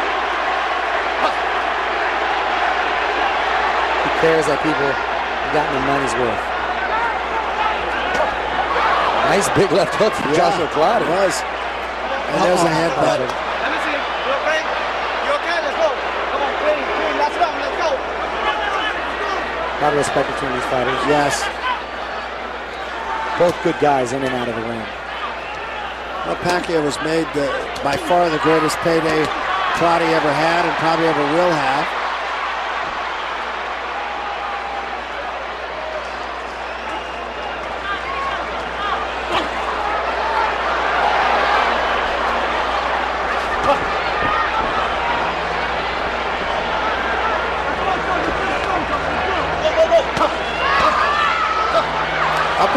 He 4.00 4.10
cares 4.24 4.48
that 4.48 4.64
people 4.64 4.80
have 4.80 5.02
gotten 5.52 5.76
their 5.76 5.88
money's 5.92 6.16
worth. 6.16 6.44
Nice 9.36 9.52
big 9.52 9.72
left 9.76 9.92
hook 10.00 10.16
from 10.16 10.32
Yeah, 10.32 10.48
Joshua 10.56 10.72
Clottey. 10.72 11.04
it 11.04 11.12
was. 11.20 11.36
And 12.32 12.40
there's 12.48 12.64
a 12.64 12.72
headbutt. 12.72 13.28
Let 13.28 13.72
me 13.76 13.80
see. 13.84 13.98
You 14.00 14.32
okay? 14.40 14.60
You 15.28 15.32
okay? 15.36 15.58
Let's 15.68 15.80
go. 15.84 15.90
Come 16.32 16.42
on, 16.48 16.54
clean, 16.64 16.80
clean. 16.80 17.16
Let's 17.20 17.38
go. 17.44 17.50
Let's 17.60 17.76
go. 17.84 17.92
A 17.92 19.80
lot 19.84 19.92
of 19.92 20.00
respect 20.00 20.32
between 20.32 20.56
these 20.56 20.68
fighters. 20.72 21.00
Yes. 21.12 21.44
Both 23.38 23.62
good 23.64 23.76
guys 23.82 24.14
in 24.14 24.24
and 24.24 24.34
out 24.34 24.48
of 24.48 24.56
the 24.56 24.62
ring. 24.62 24.86
Well, 26.26 26.40
Pacquiao 26.40 26.84
was 26.84 26.98
made 27.04 27.28
the, 27.36 27.52
by 27.84 27.98
far 27.98 28.30
the 28.30 28.40
greatest 28.40 28.78
payday 28.80 29.26
Clottey 29.76 30.08
ever 30.16 30.32
had 30.32 30.64
and 30.66 30.74
probably 30.80 31.06
ever 31.06 31.22
will 31.36 31.52
have. 31.52 32.05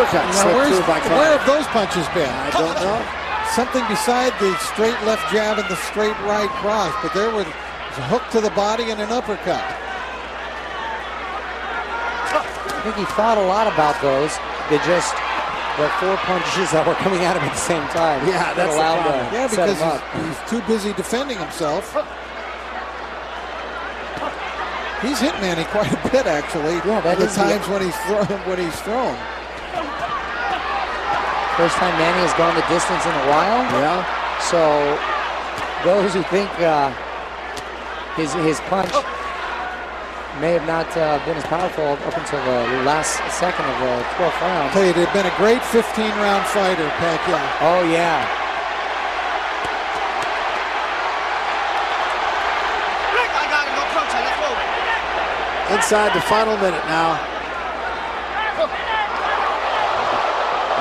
Uppercut 0.08 0.34
slipped 0.34 0.68
through 0.72 0.86
by 0.88 1.00
where 1.20 1.36
have 1.36 1.46
those 1.46 1.66
punches 1.68 2.08
been? 2.16 2.28
I 2.32 2.50
don't 2.50 2.74
know. 2.80 2.96
Something 3.52 3.84
beside 3.88 4.32
the 4.40 4.56
straight 4.72 4.96
left 5.04 5.30
jab 5.32 5.58
and 5.58 5.68
the 5.68 5.76
straight 5.92 6.16
right 6.24 6.48
cross, 6.60 6.92
but 7.02 7.12
there 7.12 7.30
was 7.30 7.44
a 7.46 8.04
hook 8.08 8.22
to 8.32 8.40
the 8.40 8.50
body 8.50 8.90
and 8.90 9.00
an 9.00 9.10
uppercut. 9.12 9.60
I 12.32 12.80
think 12.84 12.96
he 12.96 13.04
thought 13.16 13.36
a 13.36 13.44
lot 13.44 13.66
about 13.68 14.00
those. 14.00 14.32
They 14.72 14.78
just 14.88 15.12
the 15.76 15.88
four 16.00 16.16
punches 16.24 16.72
that 16.72 16.86
were 16.86 16.96
coming 17.04 17.20
at 17.24 17.36
him 17.36 17.44
at 17.44 17.52
the 17.52 17.60
same 17.68 17.84
time. 17.92 18.26
Yeah, 18.26 18.52
that's 18.54 18.74
allowed. 18.74 19.04
Yeah, 19.32 19.46
because 19.46 19.76
he's, 19.76 20.00
he's 20.24 20.50
too 20.50 20.60
busy 20.66 20.92
defending 20.94 21.38
himself. 21.38 21.92
He's 25.02 25.20
hit 25.20 25.34
Manny 25.40 25.62
quite 25.70 25.92
a 25.92 26.00
bit, 26.10 26.26
actually. 26.26 26.74
Yeah, 26.82 27.00
that 27.02 27.18
the 27.18 27.24
is 27.26 27.34
the- 27.36 27.42
times 27.42 27.68
when 27.68 27.82
he's 27.82 27.96
thrown. 28.08 28.26
When 28.48 28.58
he's 28.58 28.80
thrown. 28.82 29.16
First 31.58 31.74
time 31.82 31.90
Manny 31.98 32.22
has 32.22 32.30
gone 32.38 32.54
the 32.54 32.62
distance 32.70 33.02
in 33.02 33.10
a 33.10 33.26
while. 33.26 33.66
Yeah. 33.82 33.98
So 34.38 34.62
those 35.82 36.14
who 36.14 36.22
think 36.30 36.46
uh, 36.62 36.94
his 38.14 38.30
his 38.46 38.60
punch 38.70 38.94
may 40.38 40.54
have 40.54 40.66
not 40.70 40.86
uh, 40.96 41.18
been 41.26 41.34
as 41.36 41.42
powerful 41.50 41.98
up 41.98 42.14
until 42.14 42.38
the 42.46 42.86
last 42.86 43.18
second 43.34 43.66
of 43.66 43.74
the 43.82 43.94
12th 44.14 44.38
I'll 44.38 44.46
round. 44.54 44.70
tell 44.70 44.86
you, 44.86 44.92
they've 44.94 45.12
been 45.12 45.26
a 45.26 45.34
great 45.34 45.58
15-round 45.74 46.46
fighter, 46.46 46.86
Pacquiao. 47.02 47.42
Oh 47.66 47.82
yeah, 47.90 48.22
Rick, 53.18 53.30
I 53.34 53.44
got 53.50 53.66
him. 53.66 53.74
No 53.74 53.84
protest. 53.90 54.22
Let's 54.30 54.38
go. 54.38 55.74
Inside 55.74 56.10
the 56.14 56.22
final 56.22 56.56
minute 56.62 56.86
now. 56.86 57.18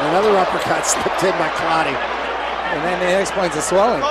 Another 0.10 0.36
uppercut 0.38 0.86
slipped 0.94 1.24
in 1.24 1.32
by 1.38 1.50
Clottey. 1.60 1.96
and 2.74 2.84
then 2.84 3.00
that 3.00 3.22
explains 3.22 3.56
the 3.56 3.62
swelling. 3.62 4.04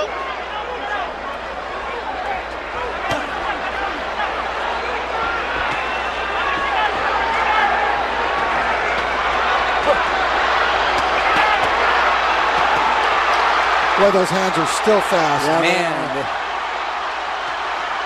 Boy, 13.97 14.11
those 14.13 14.29
hands 14.29 14.53
are 14.61 14.69
still 14.77 15.01
fast. 15.09 15.41
Yeah, 15.49 15.57
Man, 15.57 15.97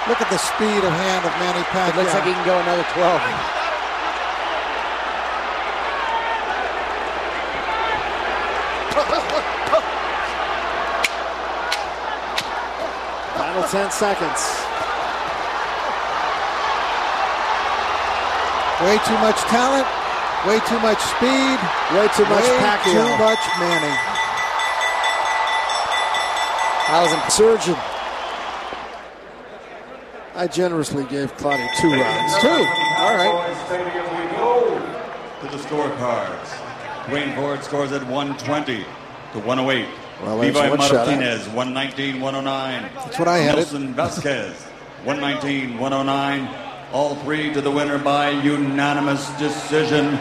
Look 0.08 0.22
at 0.24 0.30
the 0.32 0.40
speed 0.40 0.82
of 0.88 0.92
hand 0.96 1.26
of 1.28 1.34
Manny 1.38 1.64
Pacquiao. 1.68 1.92
it 1.92 1.96
looks 2.00 2.14
like 2.14 2.24
he 2.24 2.32
can 2.34 2.46
go 2.46 2.58
another 2.58 2.86
12. 2.96 3.22
Final 13.36 13.61
10 13.72 13.90
seconds. 13.90 14.42
Way 18.84 18.98
too 19.08 19.18
much 19.24 19.40
talent, 19.48 19.88
way 20.46 20.60
too 20.68 20.80
much 20.82 21.00
speed, 21.00 21.58
Way 21.96 22.08
too 22.18 22.26
much 22.28 22.44
way 22.44 22.58
Pacquiao. 22.60 23.08
too 23.08 23.24
much 23.24 23.40
Manny. 23.60 23.96
I 26.90 27.00
was 27.02 27.14
in 27.14 27.32
Surgeon. 27.32 27.78
I 30.36 30.48
generously 30.48 31.06
gave 31.06 31.32
Clottey 31.38 31.70
two 31.80 31.92
rounds. 31.92 32.42
Two. 32.42 32.50
All 32.50 33.16
right. 33.16 33.56
To 35.42 35.48
the 35.48 35.64
scorecards. 35.64 37.08
Duane 37.08 37.34
Ford 37.38 37.64
scores 37.64 37.94
at 37.94 38.04
120 38.06 38.84
to 39.34 39.40
108. 39.40 39.88
Well, 40.22 40.38
Levi 40.38 40.70
one? 40.70 40.78
Martinez, 40.78 41.48
119 41.48 42.22
109. 42.22 42.90
That's 42.94 43.18
what 43.20 43.28
I 43.28 43.40
had 43.40 43.56
it. 43.56 43.58
Nelson 43.58 43.94
Vasquez, 43.94 44.54
119 45.04 45.78
109. 45.80 46.56
All 46.94 47.16
three 47.24 47.54
to 47.54 47.62
the 47.62 47.72
winner 47.72 47.98
by 47.98 48.30
unanimous 48.30 49.28
decision. 49.40 50.12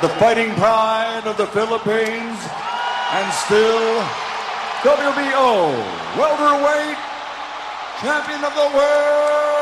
The 0.00 0.08
fighting 0.20 0.54
pride 0.54 1.22
of 1.26 1.36
the 1.36 1.46
Philippines 1.48 2.38
and 3.12 3.32
still 3.32 4.02
WBO 4.82 5.72
welterweight 6.18 6.98
champion 8.00 8.44
of 8.44 8.54
the 8.54 8.76
world. 8.76 9.61